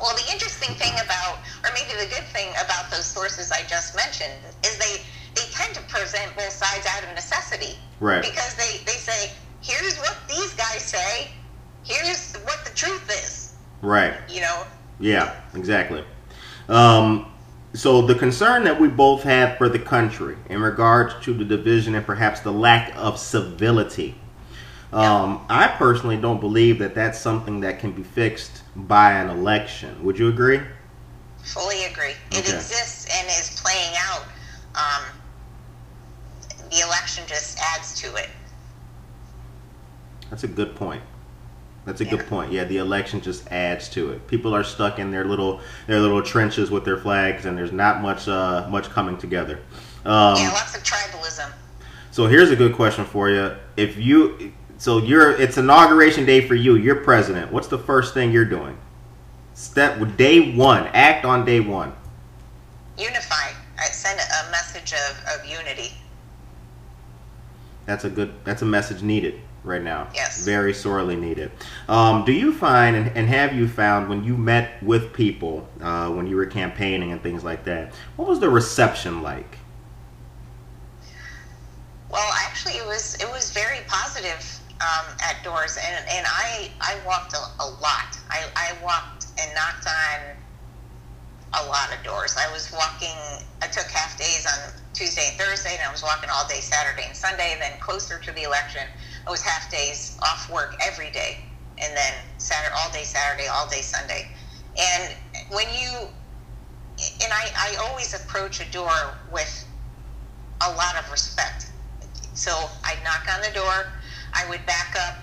[0.00, 3.94] Well, the interesting thing about, or maybe the good thing about those sources I just
[3.94, 4.32] mentioned,
[4.64, 5.02] is they
[5.34, 7.78] they tend to present both sides out of necessity.
[8.00, 8.22] Right.
[8.22, 11.30] Because they they say, here's what these guys say,
[11.84, 13.54] here's what the truth is.
[13.82, 14.64] right You know.
[14.98, 16.04] Yeah, exactly.
[16.68, 17.26] Um,
[17.72, 21.94] so the concern that we both have for the country in regards to the division
[21.94, 24.14] and perhaps the lack of civility,
[24.92, 30.02] um, I personally don't believe that that's something that can be fixed by an election.
[30.04, 30.60] Would you agree?
[31.42, 32.14] Fully agree.
[32.32, 32.54] It Okay.
[32.56, 34.24] exists and is playing out.
[34.74, 35.04] Um,
[36.70, 38.28] the election just adds to it.
[40.30, 41.02] That's a good point.
[41.86, 42.10] That's a Yeah.
[42.10, 42.52] good point.
[42.52, 44.28] Yeah, the election just adds to it.
[44.28, 48.00] People are stuck in their little their little trenches with their flags, and there's not
[48.02, 49.58] much uh, much coming together.
[50.04, 51.50] Um, yeah, lots of tribalism.
[52.10, 53.52] So here's a good question for you.
[53.76, 57.52] If you so you're it's inauguration day for you, you're president.
[57.52, 58.78] What's the first thing you're doing?
[59.52, 60.86] Step with day one.
[60.94, 61.92] Act on day one.
[62.96, 63.50] Unify.
[63.78, 65.92] I send a a message of, of unity.
[67.84, 70.08] That's a good that's a message needed right now.
[70.14, 70.46] Yes.
[70.46, 71.50] Very sorely needed.
[71.86, 76.08] Um, do you find and, and have you found when you met with people, uh,
[76.08, 79.58] when you were campaigning and things like that, what was the reception like?
[82.10, 86.98] Well, actually, it was it was very positive um, at doors, and, and I I
[87.06, 88.10] walked a, a lot.
[88.30, 90.36] I, I walked and knocked on
[91.60, 92.36] a lot of doors.
[92.38, 93.16] I was walking.
[93.62, 97.04] I took half days on Tuesday and Thursday, and I was walking all day Saturday
[97.06, 97.50] and Sunday.
[97.52, 98.82] And then closer to the election,
[99.26, 101.38] I was half days off work every day,
[101.82, 104.28] and then Saturday all day Saturday, all day Sunday.
[104.78, 105.14] And
[105.50, 106.08] when you
[107.22, 108.92] and I, I always approach a door
[109.32, 109.66] with
[110.66, 111.72] a lot of respect.
[112.34, 112.52] So
[112.84, 113.86] I'd knock on the door,
[114.34, 115.16] I would back up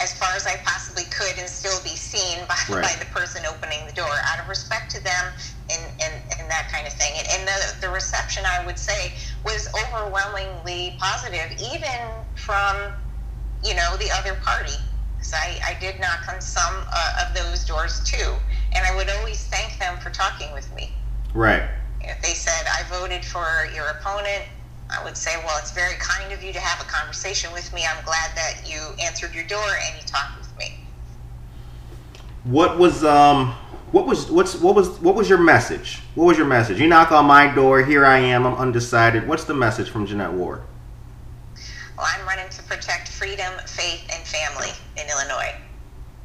[0.00, 2.82] as far as I possibly could and still be seen by, Right.
[2.82, 5.24] by the person opening the door out of respect to them
[5.72, 7.12] and, and, and that kind of thing.
[7.18, 9.12] And, and the, the reception, I would say,
[9.44, 12.92] was overwhelmingly positive, even from,
[13.64, 14.78] you know, the other party.
[15.16, 18.34] Because I, I did knock on some uh, of those doors too.
[18.76, 20.92] and I would always thank them for talking with me.
[21.34, 21.64] Right.
[22.00, 24.44] If they said, I voted for your opponent,
[24.90, 27.84] I would say, well, it's very kind of you to have a conversation with me.
[27.84, 30.72] I'm glad that you answered your door and you talked with me.
[32.44, 33.54] What was um
[33.92, 36.00] what was what's what was what was your message?
[36.14, 36.80] What was your message?
[36.80, 39.28] You knock on my door, here I am, I'm undecided.
[39.28, 40.62] What's the message from Jeanette Ward?
[41.96, 45.52] Well, I'm running to protect freedom, faith, and family in Illinois,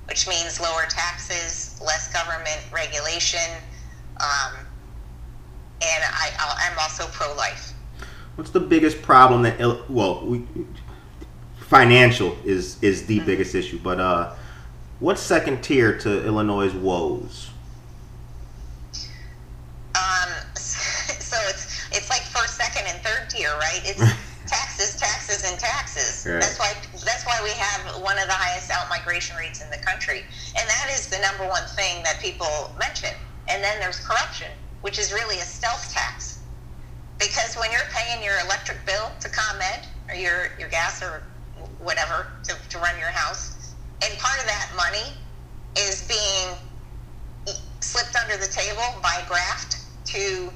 [0.08, 3.40] which means lower taxes, less government regulation,
[4.22, 4.54] um,
[5.82, 6.30] and I,
[6.70, 7.73] I'm also pro-life.
[8.36, 10.44] What's the biggest problem that well, we,
[11.60, 13.26] financial is is the mm-hmm.
[13.26, 14.34] biggest issue, but uh,
[15.00, 17.50] what's second tier to Illinois' woes?
[19.96, 23.82] Um, so it's it's like first, second, and third tier, right?
[23.84, 24.00] It's
[24.48, 26.26] taxes, taxes, and taxes.
[26.30, 26.42] Right.
[26.42, 26.74] That's why
[27.06, 30.24] that's why we have one of the highest out migration rates in the country,
[30.58, 33.14] and that is the number one thing that people mention.
[33.50, 36.40] And then there's corruption, which is really a stealth tax,
[37.20, 41.24] because when you're paying your electric bill to ComEd or your your gas or
[41.80, 45.16] whatever to, to run your house, and part of that money
[45.78, 46.58] is being
[47.80, 50.52] slipped under the table by graft to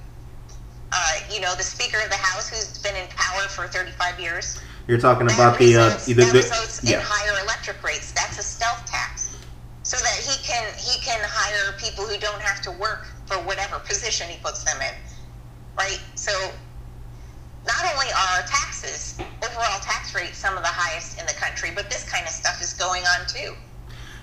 [0.91, 4.59] uh, you know, the Speaker of the House, who's been in power for 35 years.
[4.87, 8.13] You're talking about the uh, the, that results in higher electric rates.
[8.13, 9.35] That's a stealth tax,
[9.83, 13.79] so that he can he can hire people who don't have to work for whatever
[13.79, 14.95] position he puts them in,
[15.77, 15.99] right?
[16.15, 16.31] So
[17.65, 21.71] not only are our taxes overall tax rates some of the highest in the country,
[21.73, 23.53] but this kind of stuff is going on too.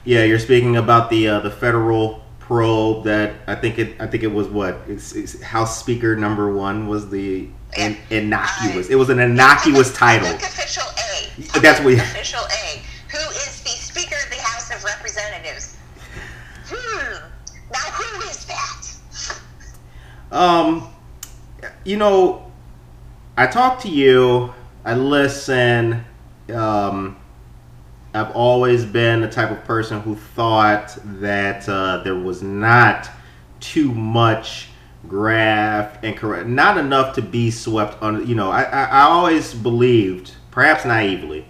[0.05, 4.23] Yeah, you're speaking about the uh, the federal probe that I think it I think
[4.23, 8.89] it was what it's, it's House Speaker number one was the in, innocuous.
[8.91, 10.29] it was an innocuous title.
[10.29, 11.43] official A.
[11.47, 11.95] Public That's what.
[11.95, 15.77] Official A, who is the Speaker of the House of Representatives.
[16.67, 17.29] Hmm.
[17.71, 18.87] Now who is that?
[20.33, 20.94] Um,
[21.85, 22.51] you know,
[23.37, 24.53] I talk to you.
[24.85, 26.05] I listen.
[26.53, 27.17] Um,
[28.13, 33.11] I've always been the type of person who thought that uh, there was not
[33.61, 34.69] too much
[35.09, 38.23] graft and correct, not enough to be swept under.
[38.23, 41.47] You know, I, I, I always believed, perhaps naively,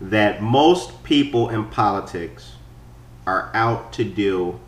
[0.00, 2.52] that most people in politics
[3.26, 4.58] are out to do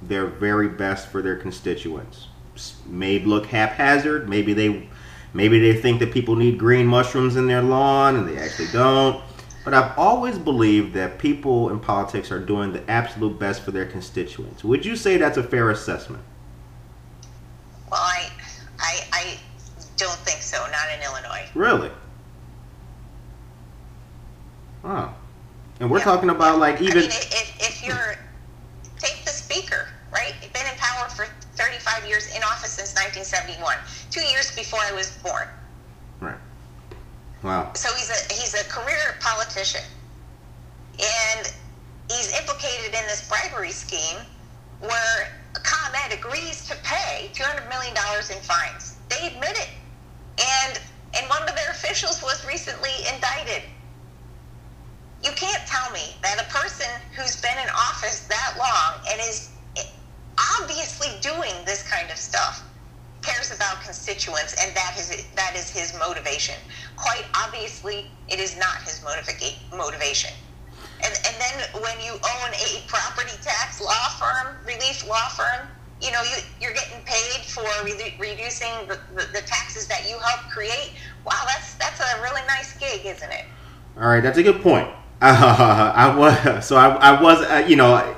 [0.00, 2.28] their very best for their constituents.
[2.86, 4.28] May look haphazard.
[4.28, 4.88] Maybe they,
[5.32, 9.22] maybe they think that people need green mushrooms in their lawn, and they actually don't
[9.64, 13.86] but I've always believed that people in politics are doing the absolute best for their
[13.86, 14.62] constituents.
[14.62, 16.22] Would you say that's a fair assessment?
[17.90, 18.30] Well, I,
[18.78, 19.38] I, I
[19.96, 20.58] don't think so.
[20.58, 21.48] Not in Illinois.
[21.54, 21.90] Really?
[24.84, 25.14] Oh.
[25.80, 26.04] And we're yeah.
[26.04, 26.98] talking about like even.
[26.98, 28.16] I mean, if, if you're
[28.98, 30.34] take the speaker, right?
[30.40, 33.76] He's been in power for 35 years, in office since 1971,
[34.10, 35.46] two years before I was born.
[36.20, 36.38] Right.
[37.42, 37.72] Wow.
[37.74, 39.82] So he's a he's a career politician,
[40.98, 41.52] and
[42.10, 44.18] he's implicated in this bribery scheme
[44.80, 48.96] where ComEd agrees to pay two hundred million dollars in fines.
[49.08, 49.68] They admit it,
[50.40, 50.80] and
[51.16, 53.62] and one of their officials was recently indicted.
[55.22, 59.53] You can't tell me that a person who's been in office that long and is
[60.60, 62.64] obviously doing this kind of stuff
[63.22, 66.54] cares about constituents, and that is that is his motivation.
[66.96, 70.30] Quite obviously, it is not his motiva- motivation.
[71.02, 75.68] And and then when you own a property tax law firm, relief law firm,
[76.00, 80.18] you know you you're getting paid for re- reducing the, the, the taxes that you
[80.18, 80.92] helped create.
[81.24, 83.44] Wow, that's that's a really nice gig, isn't it?
[83.96, 84.88] All right, that's a good point.
[85.22, 88.14] Uh, I was so I, I was uh, you know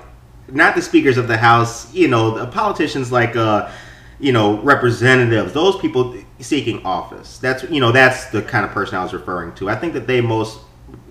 [0.48, 3.70] not the speakers of the house you know the politicians like uh
[4.18, 7.38] you know, representatives, those people seeking office.
[7.38, 9.68] That's you know, that's the kind of person I was referring to.
[9.68, 10.60] I think that they most,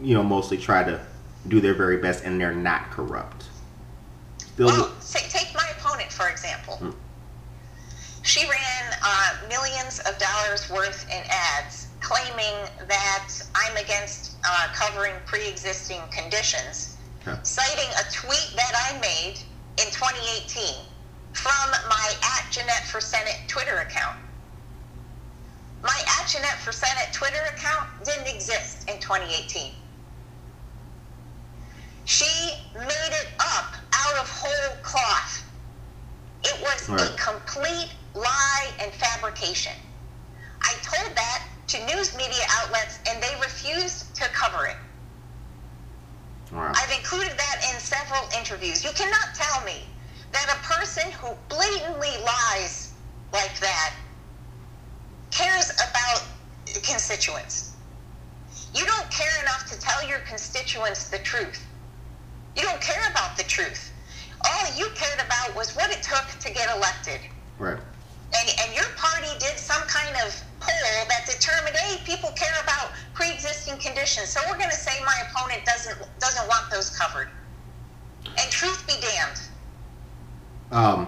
[0.02, 1.00] you know, mostly try to
[1.48, 3.46] do their very best, and they're not corrupt.
[4.38, 6.78] Still well, take, take my opponent for example.
[6.78, 6.92] Hmm.
[8.24, 15.14] She ran uh, millions of dollars worth in ads, claiming that I'm against uh, covering
[15.28, 16.95] pre-existing conditions,
[17.44, 19.40] citing a tweet that I made
[19.78, 20.86] in 2018
[21.34, 24.18] from my at Jeanette for Senate Twitter account.
[25.84, 29.74] My at Jeanette for Senate Twitter account didn't exist in 2018.
[32.06, 35.44] She made it up out of whole cloth.
[36.44, 37.02] It was right.
[37.02, 39.74] a complete lie and fabrication.
[40.62, 44.78] I told that to news media outlets and they refused to cover it.
[46.56, 46.76] Right.
[46.76, 48.84] I've included that in several interviews.
[48.84, 49.84] You cannot tell me
[50.32, 52.94] that that a person who blatantly lies
[53.32, 53.94] like that
[55.32, 56.24] cares about
[56.84, 57.74] constituents.
[58.74, 61.66] You don't care enough to tell your constituents the truth.
[62.56, 63.92] You don't care about the truth.
[64.46, 67.20] All you cared about was what it took to get elected.
[67.58, 67.78] Right.
[68.38, 73.78] And, and your party did some kind of that determined, hey, people care about pre-existing
[73.78, 74.30] conditions.
[74.30, 77.30] So we're going to say my opponent doesn't doesn't want those covered.
[78.26, 79.42] And truth be damned.
[80.72, 81.08] Um,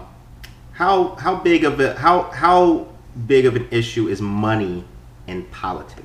[0.72, 2.86] how how big of a how how
[3.26, 4.84] big of an issue is money
[5.26, 6.04] in politics?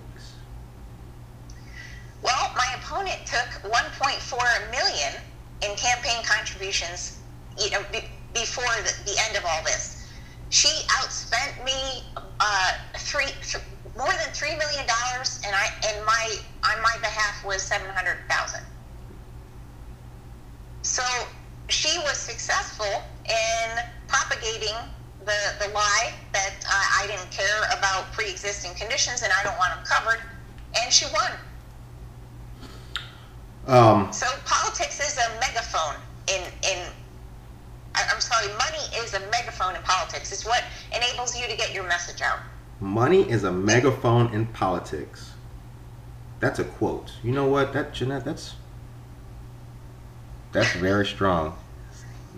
[2.22, 5.14] Well, my opponent took 1.4 million
[5.62, 7.20] in campaign contributions,
[7.60, 8.00] you know, be,
[8.34, 9.93] before the, the end of all this.
[10.54, 10.70] She
[11.02, 12.04] outspent me
[12.40, 13.66] uh, three, th-
[13.98, 16.38] more than three million dollars, and I and my
[16.70, 18.62] on my behalf was seven hundred thousand.
[20.84, 21.04] So
[21.70, 22.86] she was successful
[23.30, 24.76] in propagating
[25.26, 29.74] the, the lie that uh, I didn't care about pre-existing conditions and I don't want
[29.74, 30.22] them covered,
[30.84, 31.32] and she won.
[33.66, 35.98] Um, So politics is a megaphone
[36.30, 36.94] in in.
[37.96, 40.32] I'm sorry, money is a megaphone in politics.
[40.32, 40.64] It's what
[40.96, 42.40] enables you to get your message out.
[42.80, 45.32] money is a megaphone in politics.
[46.40, 47.14] That's a quote.
[47.24, 47.72] You know what?
[47.74, 48.56] That Jeanette, that's
[50.52, 51.58] that's very strong.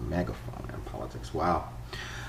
[0.10, 1.34] Megaphone in politics.
[1.34, 1.70] Wow.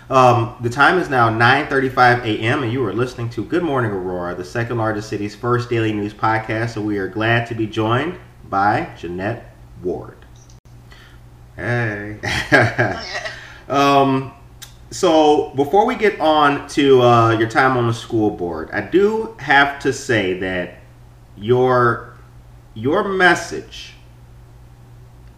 [0.09, 2.63] Um, the time is now 9:35 a.m.
[2.63, 6.15] and you are listening to Good Morning Aurora, the second largest city's first daily news
[6.15, 6.71] podcast.
[6.75, 8.19] So we are glad to be joined
[8.49, 9.53] by Jeanette
[9.83, 10.26] Ward.
[11.57, 12.19] Hey.
[13.69, 14.33] um,
[14.91, 19.35] so before we get on to uh, your time on the school board, I do
[19.39, 20.79] have to say that
[21.37, 22.15] your
[22.75, 23.95] your message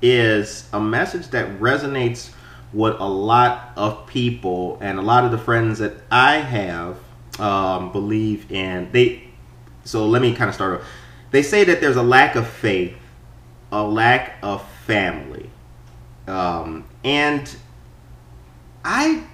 [0.02, 2.30] is a message that resonates
[2.72, 6.98] with a lot of people and a lot of the friends that I have
[7.38, 8.90] um, believe in.
[8.92, 9.24] They
[9.84, 10.80] so let me kind of start.
[10.80, 10.86] Off.
[11.30, 12.96] They say that there's a lack of faith,
[13.72, 15.38] a lack of family,
[16.28, 17.56] um, and
[18.84, 19.24] I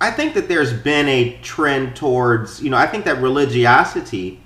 [0.00, 4.40] I think that there's been a trend towards, you know, I think that religiosity,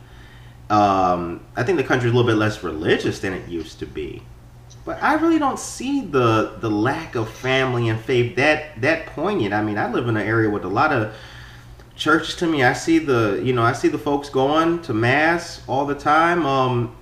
[0.71, 4.23] um, I think the country's a little bit less religious than it used to be.
[4.85, 9.53] But I really don't see the the lack of family and faith that that poignant.
[9.53, 11.15] I mean, I live in an area with a lot of
[11.95, 12.65] churches to me.
[12.65, 16.47] I see the, you know, I see the folks going to mass all the time.
[16.47, 16.97] Um,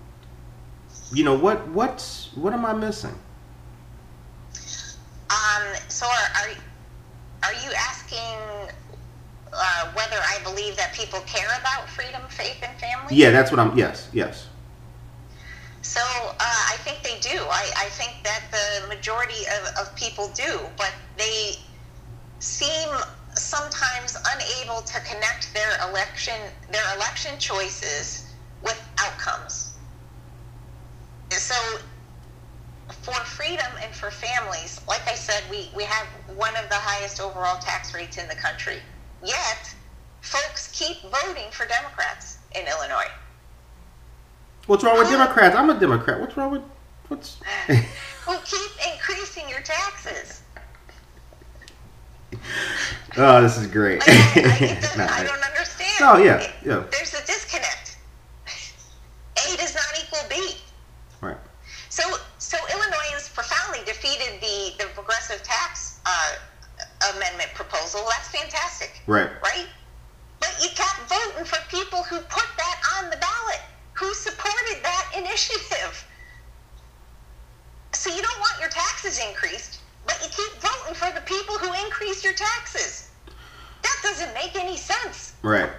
[1.12, 3.14] you know, what what's what am I missing?
[6.00, 6.50] So are, are
[7.44, 8.72] are you asking
[9.52, 13.14] uh, whether I believe that people care about freedom, faith, and family?
[13.14, 13.76] Yeah, that's what I'm.
[13.76, 14.48] Yes, yes.
[15.82, 17.36] So uh, I think they do.
[17.36, 21.56] I, I think that the majority of, of people do, but they
[22.38, 22.88] seem
[23.34, 26.32] sometimes unable to connect their election
[26.72, 28.32] their election choices
[28.62, 29.76] with outcomes.
[31.30, 31.54] So
[33.02, 37.20] for freedom and for families, like I said, we, we have one of the highest
[37.20, 38.78] overall tax rates in the country.
[39.24, 39.74] Yet,
[40.20, 43.08] folks keep voting for Democrats in Illinois.
[44.66, 45.56] What's wrong with Democrats?
[45.56, 46.20] I'm a Democrat.
[46.20, 46.62] What's wrong with
[47.08, 47.38] what's?
[47.66, 50.42] Who keep increasing your taxes.
[53.16, 53.98] oh, this is great.
[54.00, 55.88] Like, I, I, it doesn't- I don't understand.
[56.02, 56.84] Oh, yeah, yeah.
[56.92, 57.96] There's a disconnect.
[59.52, 60.56] A does not equal B.
[61.90, 62.04] So,
[62.38, 68.00] so Illinoisans profoundly defeated the, the progressive tax uh, amendment proposal.
[68.08, 69.28] That's fantastic, Right.
[69.42, 69.66] right?
[70.38, 73.60] But you kept voting for people who put that on the ballot,
[73.94, 76.06] who supported that initiative.
[77.92, 81.74] So you don't want your taxes increased, but you keep voting for the people who
[81.84, 83.10] increased your taxes.
[83.82, 85.34] That doesn't make any sense.
[85.42, 85.70] Right.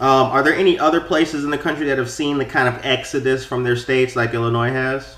[0.00, 2.84] Um, are there any other places in the country that have seen the kind of
[2.84, 5.16] exodus from their states like Illinois has?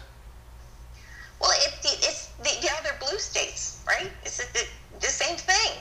[1.40, 4.10] Well, it, it, it's the, the other blue states, right?
[4.24, 4.66] It's the, the,
[5.00, 5.72] the same thing.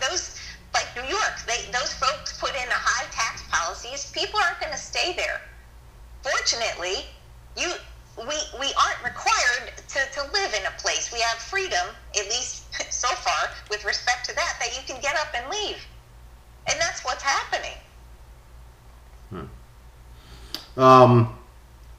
[0.08, 0.40] those,
[0.74, 4.10] like New York, they, those folks put in a high tax policies.
[4.12, 5.40] People aren't going to stay there.
[6.22, 7.06] Fortunately,
[20.82, 21.38] Um,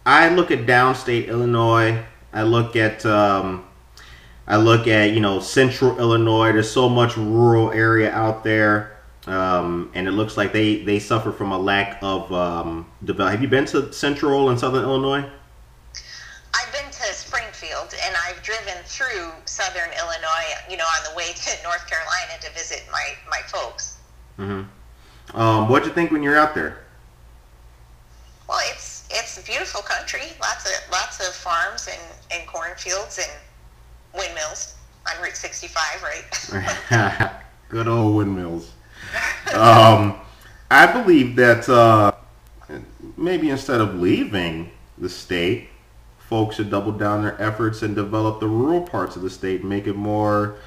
[0.06, 2.04] I look at downstate Illinois.
[2.34, 3.66] I look at um,
[4.46, 6.52] I look at you know central Illinois.
[6.52, 11.32] There's so much rural area out there, um, and it looks like they they suffer
[11.32, 13.32] from a lack of um, develop.
[13.32, 15.24] Have you been to central and southern Illinois?
[16.56, 21.32] I've been to Springfield and I've driven through southern Illinois, you know, on the way
[21.34, 23.98] to North Carolina to visit my, my folks.
[24.38, 25.40] Mm-hmm.
[25.40, 26.84] Um, what'd you think when you're out there?
[28.54, 30.22] Well, it's it's a beautiful country.
[30.40, 32.00] Lots of lots of farms and,
[32.32, 33.32] and cornfields and
[34.14, 34.76] windmills
[35.10, 37.32] on Route 65, right?
[37.70, 38.72] Good old windmills.
[39.56, 40.20] Um,
[40.70, 42.12] I believe that uh,
[43.18, 45.70] maybe instead of leaving the state,
[46.20, 49.88] folks should double down their efforts and develop the rural parts of the state, make
[49.88, 50.58] it more,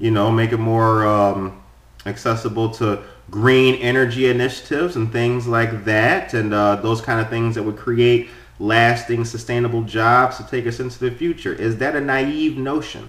[0.00, 1.62] you know, make it more um,
[2.06, 7.54] accessible to green energy initiatives and things like that, and uh, those kind of things
[7.56, 8.28] that would create
[8.58, 11.52] lasting, sustainable jobs to take us into the future.
[11.52, 13.08] Is that a naive notion?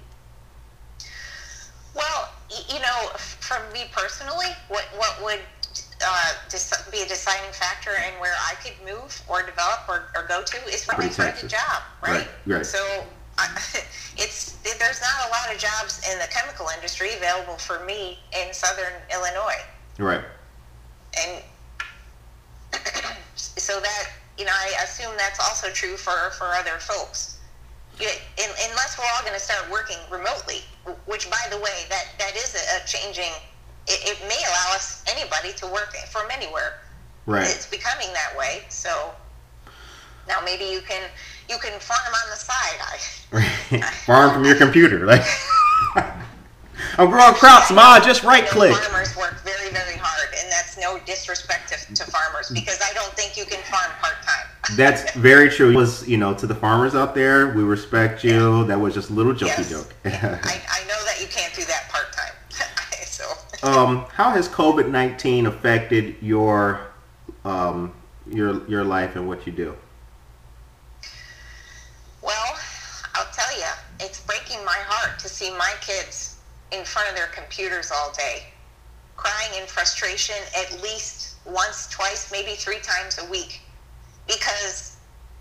[1.94, 2.30] Well,
[2.68, 5.40] you know, for me personally, what what would
[6.04, 6.32] uh,
[6.92, 10.56] be a deciding factor in where I could move or develop or, or go to
[10.68, 12.12] is for find a job, right?
[12.12, 12.28] Right.
[12.46, 12.66] right.
[12.66, 13.04] So
[13.38, 13.48] I,
[14.18, 18.52] it's there's not a lot of jobs in the chemical industry available for me in
[18.52, 19.62] Southern Illinois.
[19.98, 20.24] Right.
[21.18, 21.42] And
[23.36, 24.08] so that
[24.38, 27.38] you know, I assume that's also true for for other folks.
[28.00, 30.62] It, unless we're all going to start working remotely,
[31.06, 33.32] which, by the way, that that is a, a changing.
[33.88, 36.80] It, it, may allow us anybody to work from anywhere.
[37.26, 37.42] Right.
[37.42, 38.62] It's becoming that way.
[38.68, 39.12] So
[40.28, 41.08] now maybe you can
[41.48, 42.78] you can farm on the side.
[43.72, 45.22] I, farm from your computer, like.
[46.96, 48.00] I'm growing crops, ma.
[48.00, 48.74] Just right click.
[48.74, 53.12] Farmers work very, very hard, and that's no disrespect to, to farmers because I don't
[53.14, 54.76] think you can farm part time.
[54.76, 55.70] that's very true.
[55.70, 58.60] It was you know to the farmers out there, we respect you.
[58.60, 58.66] Yeah.
[58.66, 59.70] That was just a little jokey yes.
[59.70, 59.94] joke.
[60.04, 62.32] I, I know that you can't do that part time.
[63.04, 63.24] so.
[63.62, 66.88] Um, how has COVID nineteen affected your
[67.44, 67.92] um,
[68.28, 69.76] your your life and what you do?
[72.22, 72.58] Well,
[73.14, 73.64] I'll tell you,
[74.00, 76.36] it's breaking my heart to see my kids
[76.72, 78.44] in front of their computers all day,
[79.16, 83.60] crying in frustration at least once, twice, maybe three times a week
[84.26, 84.96] because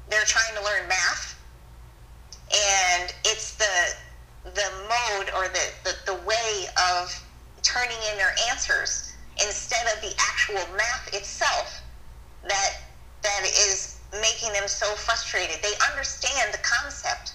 [0.09, 1.37] they're trying to learn math
[2.51, 3.95] and it's the
[4.51, 7.23] the mode or the, the, the way of
[7.63, 9.11] turning in their answers
[9.43, 11.81] instead of the actual math itself
[12.47, 12.71] that
[13.23, 15.57] that is making them so frustrated.
[15.61, 17.33] They understand the concept,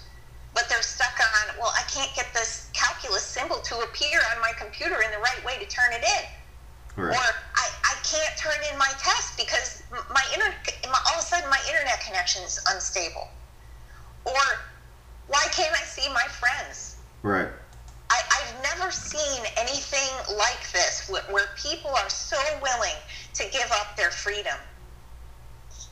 [0.53, 4.51] but they're stuck on, well, I can't get this calculus symbol to appear on my
[4.57, 7.03] computer in the right way to turn it in.
[7.03, 7.15] Right.
[7.15, 7.25] Or
[7.55, 9.81] I, I can't turn in my test because
[10.13, 13.27] my internet, all of a sudden my internet connection is unstable.
[14.25, 14.41] Or
[15.27, 16.97] why can't I see my friends?
[17.23, 17.47] Right.
[18.11, 22.95] I, I've never seen anything like this where, where people are so willing
[23.33, 24.57] to give up their freedom.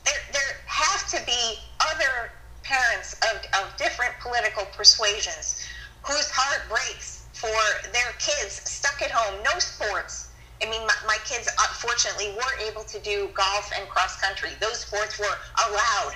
[0.04, 2.30] There, there have to be other
[2.62, 5.66] parents of, of different political persuasions
[6.02, 7.50] whose heart breaks for
[7.92, 10.28] their kids stuck at home, no sports.
[10.62, 14.50] I mean, my, my kids uh, fortunately were able to do golf and cross country.
[14.60, 15.36] Those sports were
[15.66, 16.14] allowed.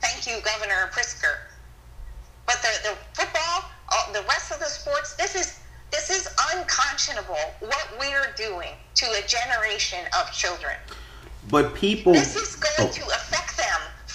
[0.00, 1.38] Thank you, Governor Pritzker.
[2.46, 5.60] But the, the football, all, the rest of the sports, this is
[5.90, 10.74] this is unconscionable what we're doing to a generation of children.
[11.48, 12.12] But people.
[12.12, 12.92] This is going oh.
[12.92, 13.57] to affect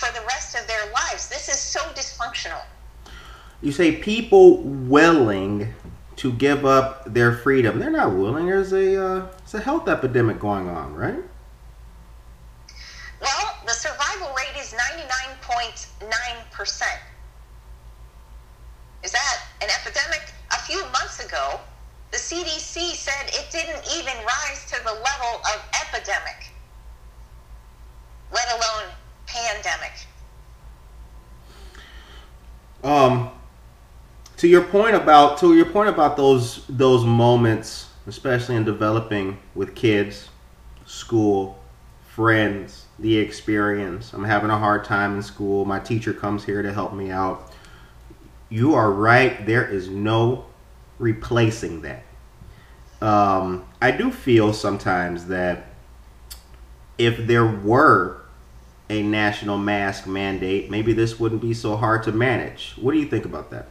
[0.04, 1.30] for the rest of their lives.
[1.30, 2.62] This is so dysfunctional.
[3.62, 5.74] You say people willing
[6.18, 7.80] to give up their freedom.
[7.80, 8.47] They're not willing.
[8.47, 11.24] There's a uh, it's a health epidemic going on, right?
[13.22, 16.84] Well, the survival rate is 99.9%.
[19.04, 20.34] Is that an epidemic?
[20.51, 21.62] A few months ago,
[22.12, 26.51] the CDC said it didn't even rise to the level of epidemic,
[28.32, 28.91] let alone
[29.26, 29.91] pandemic.
[32.84, 33.32] Um,
[34.38, 39.74] to your point about to your point about those those moments, especially in developing with
[39.74, 40.30] kids,
[40.86, 41.59] school,
[42.07, 44.13] friends, the experience.
[44.13, 45.65] I'm having a hard time in school.
[45.65, 47.51] My teacher comes here to help me out.
[48.49, 49.45] You are right.
[49.45, 50.45] There is no
[50.99, 52.03] replacing that.
[53.01, 55.67] Um, I do feel sometimes that
[56.97, 58.22] if there were
[58.89, 62.73] a national mask mandate, maybe this wouldn't be so hard to manage.
[62.79, 63.69] What do you think about that?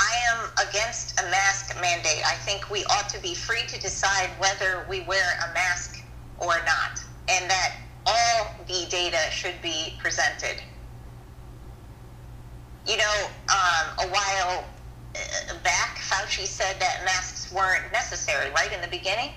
[0.00, 2.22] I am against a mask mandate.
[2.26, 6.04] I think we ought to be free to decide whether we wear a mask
[6.38, 10.60] or not, and that all the data should be presented.
[12.86, 14.64] You know, um, a while
[15.14, 19.30] uh, back, Fauci said that masks weren't necessary, right, in the beginning?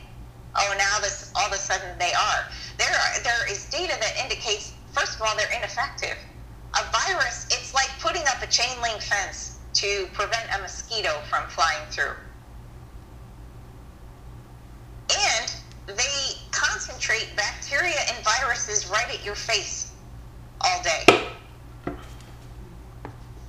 [0.57, 2.41] Oh, now this all of a sudden they are.
[2.77, 6.17] There are there is data that indicates first of all they're ineffective.
[6.77, 11.47] A virus, it's like putting up a chain link fence to prevent a mosquito from
[11.49, 12.15] flying through.
[15.11, 15.51] And
[15.87, 19.95] they concentrate bacteria and viruses right at your face
[20.65, 21.03] all day.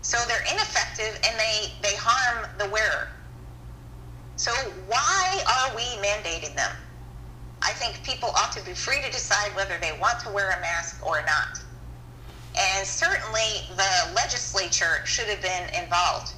[0.03, 3.09] So they're ineffective and they, they harm the wearer.
[4.37, 4.53] So
[4.87, 6.71] why are we mandating them?
[7.63, 10.61] I think people ought to be free to decide whether they want to wear a
[10.61, 11.61] mask or not.
[12.59, 16.33] And certainly the legislature should have been involved.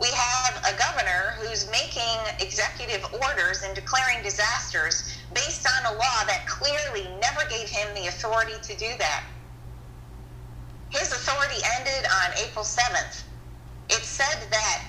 [0.00, 6.24] We have a governor who's making executive orders and declaring disasters based on a law
[6.26, 9.24] that clearly never gave him the authority to do that.
[10.90, 13.24] His authority ended on April 7th.
[13.90, 14.84] It said that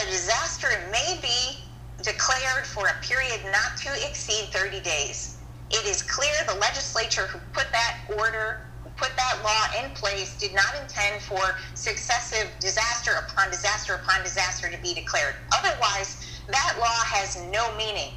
[0.00, 5.36] a disaster may be declared for a period not to exceed 30 days.
[5.70, 10.36] It is clear the legislature who put that order, who put that law in place,
[10.38, 11.40] did not intend for
[11.74, 15.34] successive disaster upon disaster upon disaster to be declared.
[15.52, 18.12] Otherwise, that law has no meaning.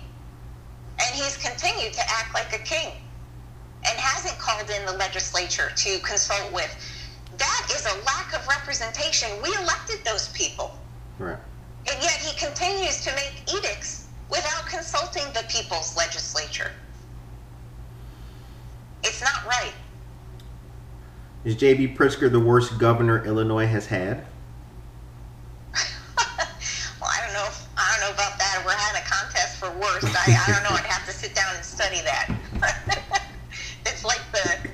[1.00, 2.94] And he's continued to act like a king
[3.88, 6.76] and hasn't called in the legislature to consult with.
[7.38, 9.30] That is a lack of representation.
[9.44, 10.78] We elected those people.
[11.20, 11.38] Right.
[11.92, 16.72] And yet he continues to make edicts without consulting the people's legislature.
[19.04, 19.74] It's not right.
[21.44, 21.90] Is J.B.
[21.90, 24.26] Pritzker the worst governor Illinois has had?
[25.76, 27.46] well, I don't know.
[27.46, 28.64] If, I don't know about that.
[28.66, 30.08] We're having a contest for worst.
[30.28, 30.76] I, I don't know.
[30.76, 32.32] I'd have to sit down and study that.
[33.86, 34.70] it's like the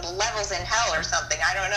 [0.00, 1.38] levels in hell or something.
[1.44, 1.70] I don't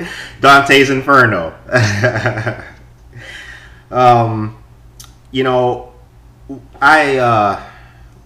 [0.00, 0.08] know.
[0.40, 1.54] Dante's Inferno.
[3.90, 4.62] um,
[5.30, 5.92] you know,
[6.80, 7.62] I uh,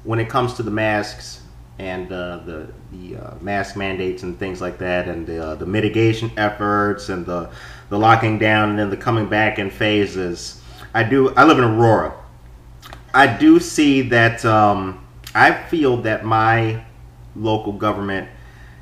[0.04, 1.42] when it comes to the masks
[1.78, 5.66] and uh, the the uh, mask mandates and things like that, and the uh, the
[5.66, 7.50] mitigation efforts and the
[7.88, 10.62] the locking down and then the coming back in phases.
[10.94, 11.34] I do.
[11.34, 12.14] I live in Aurora.
[13.14, 14.44] I do see that.
[14.44, 15.02] Um,
[15.34, 16.85] I feel that my
[17.36, 18.28] local government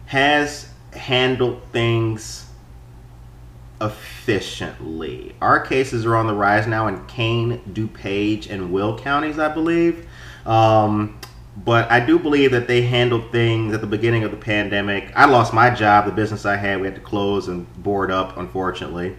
[0.07, 2.46] has handled things
[3.80, 5.34] efficiently.
[5.40, 10.07] Our cases are on the rise now in Kane, DuPage, and Will counties, I believe.
[10.46, 11.18] Um,
[11.57, 15.12] but I do believe that they handled things at the beginning of the pandemic.
[15.14, 18.36] I lost my job, the business I had, we had to close and board up,
[18.36, 19.16] unfortunately,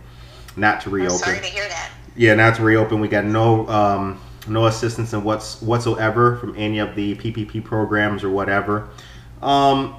[0.57, 1.13] not to reopen.
[1.13, 1.91] I'm sorry to hear that.
[2.17, 2.99] Yeah, not to reopen.
[2.99, 8.23] We got no um, no assistance in what's whatsoever from any of the PPP programs
[8.23, 8.89] or whatever.
[9.41, 9.95] Um,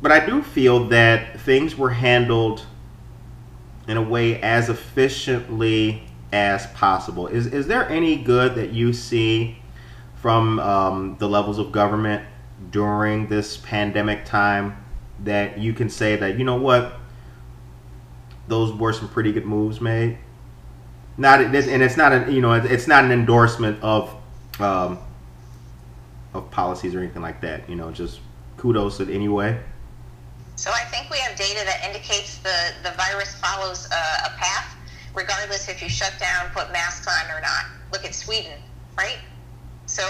[0.00, 2.66] but I do feel that things were handled
[3.88, 6.02] in a way as efficiently
[6.32, 7.28] as possible.
[7.28, 9.58] Is is there any good that you see
[10.16, 12.24] from um, the levels of government
[12.70, 14.84] during this pandemic time
[15.24, 16.94] that you can say that you know what
[18.48, 20.18] those were some pretty good moves made?
[21.16, 24.14] Not and it's not a you know it's not an endorsement of
[24.58, 24.98] um,
[26.34, 27.68] of policies or anything like that.
[27.70, 28.20] You know, just
[28.56, 29.60] kudos in any way.
[30.56, 34.74] So I think we have data that indicates the, the virus follows a, a path,
[35.14, 37.66] regardless if you shut down, put masks on or not.
[37.92, 38.58] Look at Sweden,
[38.96, 39.18] right?
[39.86, 40.02] So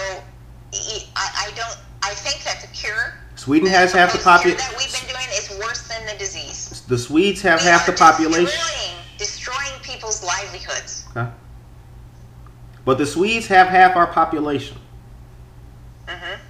[0.73, 1.77] I, I don't.
[2.03, 3.15] I think that the cure.
[3.35, 4.57] Sweden has half the population.
[4.57, 6.81] That we've been doing is worse than the disease.
[6.87, 8.45] The Swedes have we half the population.
[8.45, 11.05] Destroying, destroying people's livelihoods.
[11.11, 11.29] Okay.
[12.85, 14.77] But the Swedes have half our population.
[16.07, 16.41] Mm-hmm.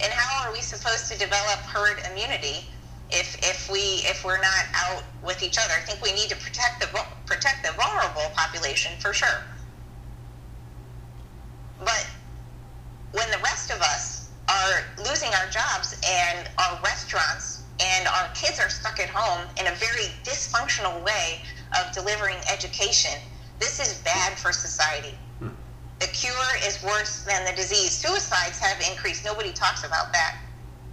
[0.00, 2.66] And how are we supposed to develop herd immunity
[3.10, 5.74] if if we if we're not out with each other?
[5.76, 6.88] I think we need to protect the
[7.26, 9.42] protect the vulnerable population for sure.
[11.80, 12.06] But
[13.12, 18.58] when the rest of us are losing our jobs and our restaurants and our kids
[18.60, 21.40] are stuck at home in a very dysfunctional way
[21.78, 23.12] of delivering education,
[23.58, 25.14] this is bad for society
[26.28, 27.92] cure is worse than the disease.
[27.92, 29.24] Suicides have increased.
[29.24, 30.36] Nobody talks about that.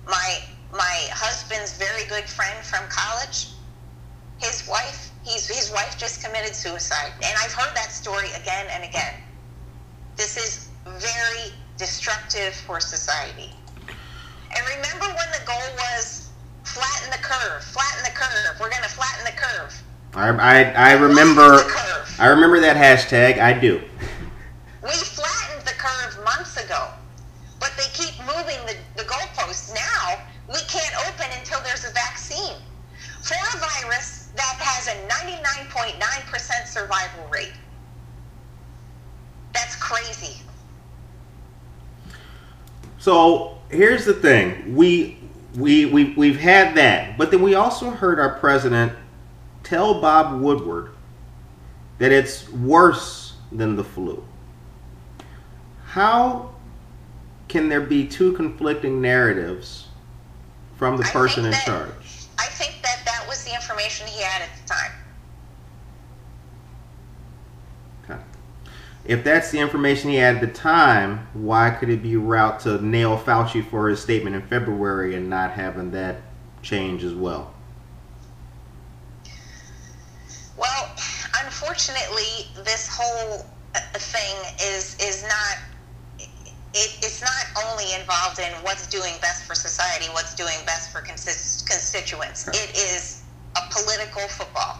[0.07, 0.39] My
[0.71, 3.51] my husband's very good friend from college,
[4.39, 7.11] his wife, he's his wife just committed suicide.
[7.23, 9.13] And I've heard that story again and again.
[10.15, 13.51] This is very destructive for society.
[13.88, 16.29] And remember when the goal was
[16.63, 18.59] flatten the curve, flatten the curve.
[18.59, 19.81] We're going to flatten the curve.
[20.13, 21.59] I, I, I remember
[22.19, 23.39] I remember that hashtag.
[23.39, 23.81] I do.
[24.86, 24.91] We
[25.86, 26.88] curve months ago,
[27.59, 29.73] but they keep moving the, the goalposts.
[29.73, 32.55] Now we can't open until there's a vaccine
[33.21, 37.53] for a virus that has a 99.9% survival rate.
[39.53, 40.41] That's crazy.
[42.97, 45.19] So here's the thing: we
[45.55, 48.93] we we we've had that, but then we also heard our president
[49.63, 50.91] tell Bob Woodward
[51.99, 54.23] that it's worse than the flu.
[55.95, 56.49] How
[57.47, 59.87] can there be two conflicting narratives
[60.75, 61.89] from the person in that- charge?
[62.37, 64.91] I think that that was the information he had at the time.
[68.03, 68.21] Okay.
[69.05, 72.85] If that's the information he had at the time, why could it be route to
[72.85, 76.17] nail Fauci for his statement in February and not having that
[76.61, 77.53] change as well?
[80.57, 80.91] Well,
[81.41, 83.45] unfortunately, this whole
[83.93, 85.57] thing is is not.
[86.76, 90.99] It, it's not only involved in what's doing best for society, what's doing best for
[90.99, 92.49] consist- constituents.
[92.49, 93.23] It is
[93.55, 94.76] a political football.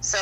[0.00, 0.18] So,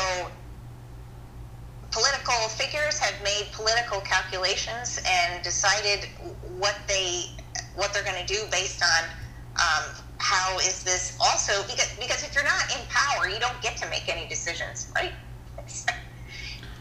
[1.91, 6.11] political figures have made political calculations and decided
[6.43, 7.25] what they
[7.75, 9.09] what they're going to do based on
[9.57, 13.79] um, how is this also because because if you're not in power, you don't get
[13.79, 15.13] to make any decisions, right?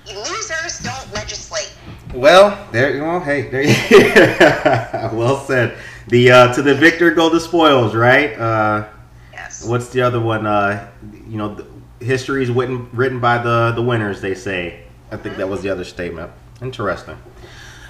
[0.06, 1.72] Losers don't legislate.
[2.14, 3.20] Well, there you go.
[3.20, 3.62] Hey, there.
[3.64, 3.74] You,
[5.18, 5.78] well said.
[6.08, 8.34] The uh, to the victor go the spoils, right?
[8.38, 8.88] Uh,
[9.34, 9.68] Yes.
[9.68, 10.46] what's the other one?
[10.48, 10.90] Uh,
[11.28, 11.64] you know,
[12.00, 14.22] history is written written by the the winners.
[14.22, 14.84] They say.
[15.12, 16.32] I think that was the other statement.
[16.62, 17.18] Interesting.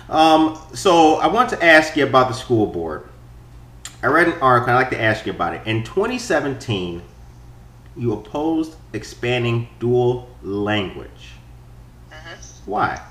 [0.09, 3.09] Um, so I want to ask you about the school board.
[4.03, 4.73] I read an article.
[4.73, 5.65] I'd like to ask you about it.
[5.65, 7.01] In 2017,
[7.95, 11.31] you opposed expanding dual language.
[12.65, 13.01] Why?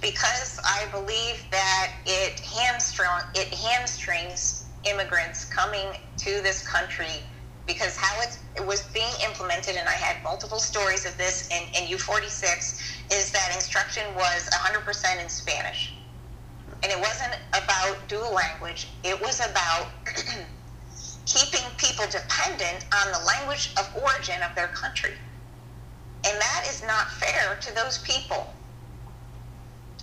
[0.00, 5.86] Because I believe that it hamstring it hamstrings immigrants coming
[6.18, 7.22] to this country
[7.66, 11.62] because how it, it was being implemented, and I had multiple stories of this in,
[11.76, 12.80] in U46,
[13.12, 15.92] is that instruction was 100% in Spanish.
[16.82, 19.88] And it wasn't about dual language, it was about
[21.26, 25.12] keeping people dependent on the language of origin of their country.
[26.24, 28.48] And that is not fair to those people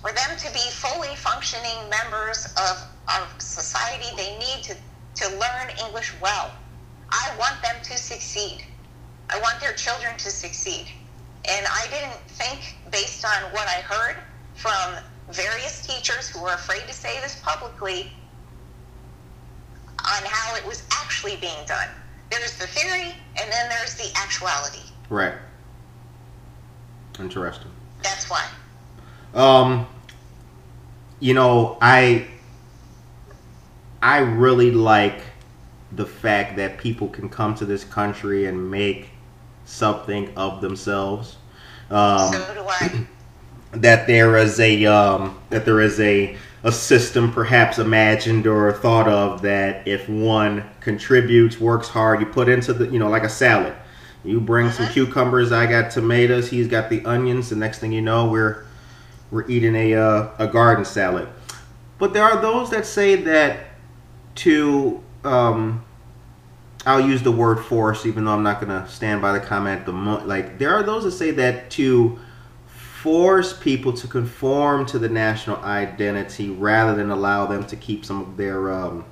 [0.06, 2.78] for them to be fully functioning members of,
[3.08, 4.76] of society, they need to,
[5.16, 6.52] to learn English well.
[7.10, 8.64] I want them to succeed.
[9.32, 10.86] I want their children to succeed.
[11.50, 14.18] And I didn't think, based on what I heard
[14.54, 18.12] from various teachers who were afraid to say this publicly,
[20.02, 21.90] on how it was actually being done.
[22.30, 24.84] There's the theory, and then there's the actuality.
[25.10, 25.34] Right.
[27.18, 27.72] Interesting.
[28.04, 28.48] That's why.
[29.34, 29.88] Um,
[31.20, 32.28] you know, I
[34.02, 35.22] I really like
[35.92, 39.10] the fact that people can come to this country and make
[39.66, 41.38] something of themselves.
[41.90, 43.08] Um, so do I.
[43.72, 49.08] that there is a um, that there is a a system perhaps imagined or thought
[49.08, 53.30] of that if one contributes, works hard, you put into the you know like a
[53.30, 53.74] salad.
[54.24, 57.50] You bring some cucumbers, I got tomatoes, he's got the onions.
[57.50, 58.65] The next thing you know, we're
[59.32, 61.28] we're eating a uh, a garden salad.
[61.98, 63.68] But there are those that say that
[64.36, 65.84] to um,
[66.86, 69.86] I'll use the word force, even though I'm not going to stand by the comment.
[69.86, 72.20] The mo- like there are those that say that to
[72.68, 78.22] force people to conform to the national identity rather than allow them to keep some
[78.22, 79.06] of their um,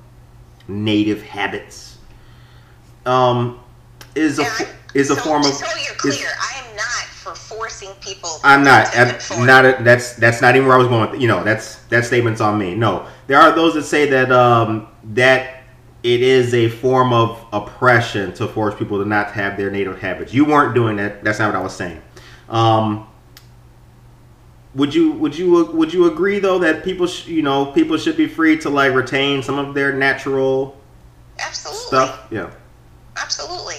[0.68, 1.98] native habits
[3.06, 3.60] um,
[4.14, 5.52] is a Yeah, is a so, form of.
[5.52, 8.38] So you're is- I am not for forcing people.
[8.44, 8.94] I'm not.
[8.94, 9.64] I'm not.
[9.64, 11.10] A, that's that's not even where I was going.
[11.10, 12.74] With, you know, that's that statement's on me.
[12.74, 15.62] No, there are those that say that um, that
[16.02, 20.34] it is a form of oppression to force people to not have their native habits.
[20.34, 21.24] You weren't doing that.
[21.24, 22.02] That's not what I was saying.
[22.50, 23.08] Um,
[24.74, 28.18] would you would you would you agree though that people sh- you know people should
[28.18, 30.78] be free to like retain some of their natural
[31.38, 31.86] Absolutely.
[31.86, 32.26] stuff?
[32.30, 32.50] Yeah.
[33.16, 33.76] Absolutely.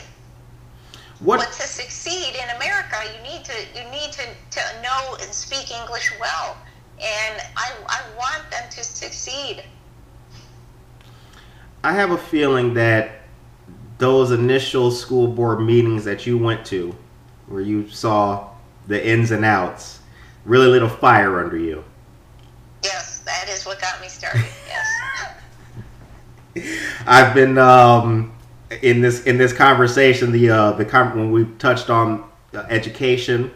[1.19, 1.39] What?
[1.39, 5.71] But to succeed in America, you need to you need to, to know and speak
[5.71, 6.57] English well.
[6.99, 9.63] And I, I want them to succeed.
[11.83, 13.21] I have a feeling that
[13.97, 16.95] those initial school board meetings that you went to,
[17.47, 18.49] where you saw
[18.87, 19.99] the ins and outs,
[20.45, 21.83] really lit a fire under you.
[22.83, 24.45] Yes, that is what got me started.
[26.55, 26.81] Yes.
[27.07, 28.34] I've been um,
[28.81, 30.31] in this in this conversation.
[30.31, 30.85] The uh, the
[31.15, 33.51] when we touched on uh, education,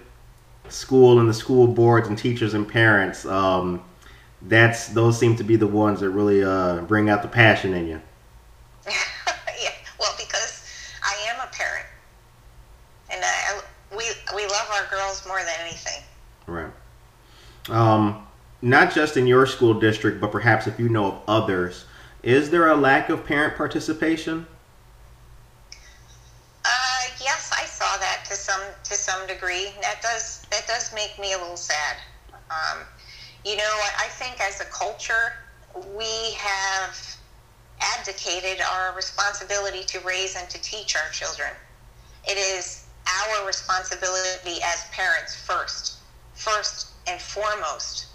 [0.70, 3.26] school, and the school boards and teachers and parents.
[3.26, 3.84] Um,
[4.44, 7.88] that's those seem to be the ones that really uh, bring out the passion in
[7.88, 8.02] you.
[8.88, 9.72] yeah.
[10.00, 10.64] Well, because
[11.04, 11.86] I am a parent,
[13.12, 14.06] and I, we
[14.36, 16.04] we love our girls more than anything.
[16.48, 16.72] Right.
[17.70, 18.26] Um,
[18.62, 21.86] not just in your school district, but perhaps if you know of others,
[22.24, 24.48] is there a lack of parent participation?
[28.96, 29.72] Some degree.
[29.82, 31.98] That does that does make me a little sad.
[32.34, 32.86] Um,
[33.46, 35.34] you know, I think as a culture,
[35.96, 36.98] we have
[37.82, 41.50] abdicated our responsibility to raise and to teach our children.
[42.28, 46.00] It is our responsibility as parents first,
[46.34, 48.08] first and foremost.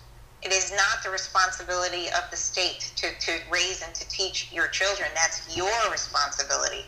[0.42, 4.68] It is not the responsibility of the state to, to raise and to teach your
[4.68, 5.08] children.
[5.14, 6.84] That's your responsibility.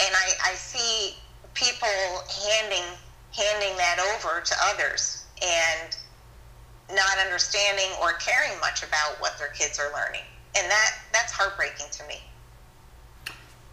[0.00, 1.21] And I, I see
[1.54, 1.88] people
[2.48, 2.84] handing
[3.36, 5.96] handing that over to others and
[6.90, 10.22] not understanding or caring much about what their kids are learning.
[10.56, 12.16] And that that's heartbreaking to me.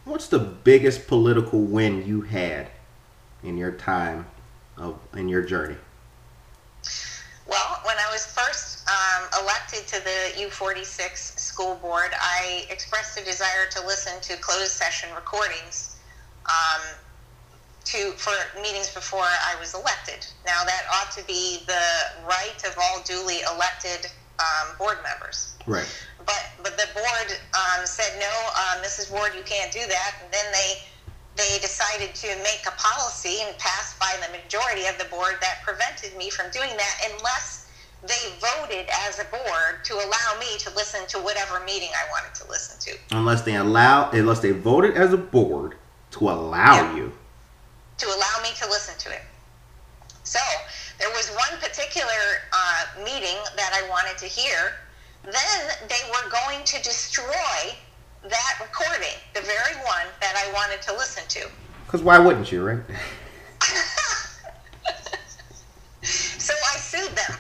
[0.05, 2.69] What's the biggest political win you had
[3.43, 4.25] in your time
[4.77, 5.75] of in your journey?
[7.47, 13.25] Well, when I was first um, elected to the U46 school board, I expressed a
[13.25, 15.97] desire to listen to closed session recordings
[16.45, 16.81] um,
[17.85, 20.25] to for meetings before I was elected.
[20.45, 25.55] Now that ought to be the right of all duly elected um, board members.
[25.65, 25.87] Right.
[26.25, 29.11] But but the board um, said no, uh, Mrs.
[29.11, 30.15] Ward, you can't do that.
[30.23, 30.81] And then they
[31.35, 35.61] they decided to make a policy and pass by the majority of the board that
[35.63, 37.69] prevented me from doing that unless
[38.01, 42.35] they voted as a board to allow me to listen to whatever meeting I wanted
[42.41, 43.15] to listen to.
[43.15, 45.75] Unless they allow, unless they voted as a board
[46.11, 46.95] to allow yeah.
[46.95, 47.11] you.
[47.99, 49.21] To allow me to listen to it.
[50.23, 50.39] So
[50.99, 52.07] there was one particular
[52.53, 54.73] uh, meeting that I wanted to hear.
[55.23, 57.75] Then they were going to destroy
[58.23, 61.49] that recording, the very one that I wanted to listen to.
[61.85, 62.79] Because why wouldn't you, right?
[66.03, 67.37] so I sued them.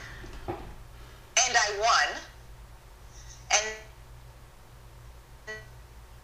[0.47, 2.17] And I won.
[3.51, 3.75] And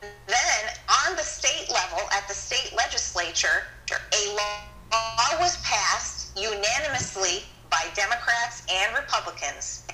[0.01, 0.69] then
[1.07, 8.63] on the state level, at the state legislature, a law was passed unanimously by Democrats
[8.71, 9.85] and Republicans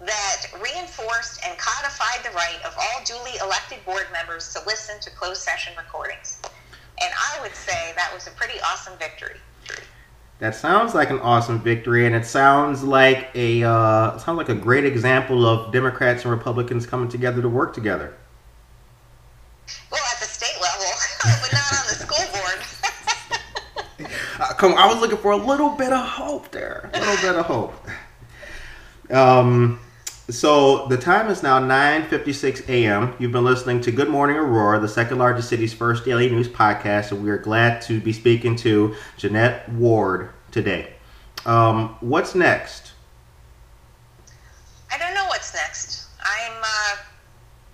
[0.00, 5.10] that reinforced and codified the right of all duly elected board members to listen to
[5.10, 6.40] closed session recordings.
[7.00, 9.36] And I would say that was a pretty awesome victory.
[10.38, 14.54] That sounds like an awesome victory, and it sounds like a uh, sounds like a
[14.54, 18.14] great example of Democrats and Republicans coming together to work together.
[19.90, 20.86] Well, at the state level,
[21.42, 21.87] but not on
[24.38, 24.50] board.
[24.50, 27.36] uh, come, I was looking for a little bit of hope there, a little bit
[27.36, 27.74] of hope.
[29.10, 29.80] Um,
[30.30, 33.14] so the time is now 9:56 a.m.
[33.18, 37.10] You've been listening to Good Morning Aurora, the second largest city's first daily news podcast,
[37.12, 40.92] and we are glad to be speaking to Jeanette Ward today.
[41.46, 42.92] Um, what's next?
[44.92, 46.08] I don't know what's next.
[46.20, 46.52] I'm.
[46.62, 46.96] Uh,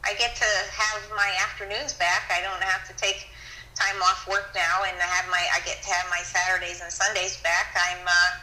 [0.06, 2.30] I get to have my afternoons back.
[2.30, 3.30] I don't have to take
[3.74, 5.42] time off work now, and I have my.
[5.54, 7.74] I get to have my Saturdays and Sundays back.
[7.74, 8.06] I'm.
[8.06, 8.38] Uh,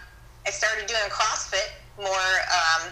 [0.47, 2.31] I started doing CrossFit more.
[2.51, 2.91] Um,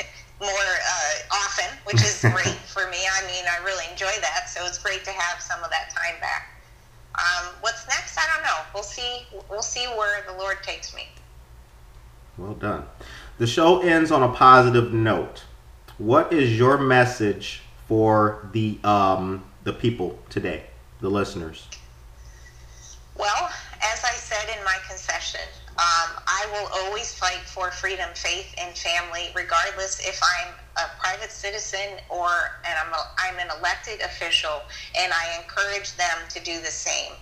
[0.40, 2.98] more uh, often, which is great for me.
[2.98, 6.20] I mean, I really enjoy that, so it's great to have some of that time
[6.20, 6.50] back.
[7.14, 8.18] Um, what's next?
[8.18, 8.58] I don't know.
[8.74, 9.26] We'll see.
[9.48, 11.08] We'll see where the Lord takes me.
[12.36, 12.86] Well done.
[13.38, 15.44] The show ends on a positive note.
[15.98, 20.64] What is your message for the um, the people today,
[21.04, 21.68] the listeners?
[23.14, 23.50] Well,
[23.92, 25.44] as I said in my concession,
[25.76, 31.30] um, I will always fight for freedom, faith, and family, regardless if I'm a private
[31.30, 32.30] citizen or
[32.66, 34.62] and I'm, a, I'm an elected official,
[34.98, 37.12] and I encourage them to do the same.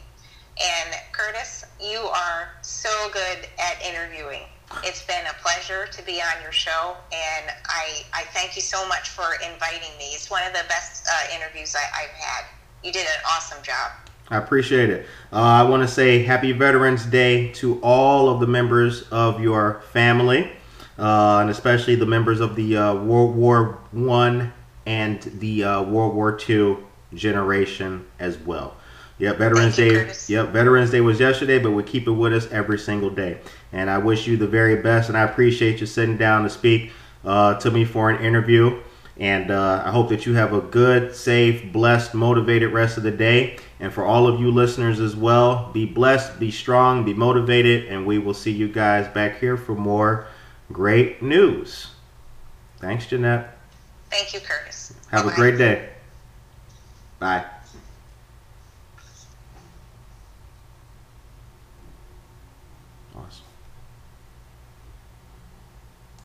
[0.63, 4.43] And Curtis, you are so good at interviewing.
[4.85, 8.87] It's been a pleasure to be on your show, and I, I thank you so
[8.87, 10.15] much for inviting me.
[10.15, 12.45] It's one of the best uh, interviews I, I've had.
[12.83, 13.93] You did an awesome job.
[14.29, 15.07] I appreciate it.
[15.33, 19.83] Uh, I want to say Happy Veterans Day to all of the members of your
[19.93, 20.51] family,
[20.99, 24.53] uh, and especially the members of the uh, World War One
[24.85, 28.77] and the uh, World War Two generation as well.
[29.19, 29.91] Yep, Veterans Day.
[29.91, 30.29] Curtis.
[30.29, 33.39] Yep, Veterans Day was yesterday, but we keep it with us every single day.
[33.73, 36.91] And I wish you the very best, and I appreciate you sitting down to speak
[37.25, 38.81] uh, to me for an interview.
[39.23, 43.13] And uh, I hope that you have a good, safe, blessed, motivated rest of the
[43.13, 43.57] day.
[43.79, 48.05] And for all of you listeners as well, be blessed, be strong, be motivated, and
[48.05, 50.27] we will see you guys back here for more
[50.73, 51.93] great news.
[52.79, 53.57] Thanks, Jeanette.
[54.11, 54.93] Thank you, Curtis.
[55.13, 55.33] Have Bye-bye.
[55.33, 55.91] a great day.
[57.21, 57.45] Bye.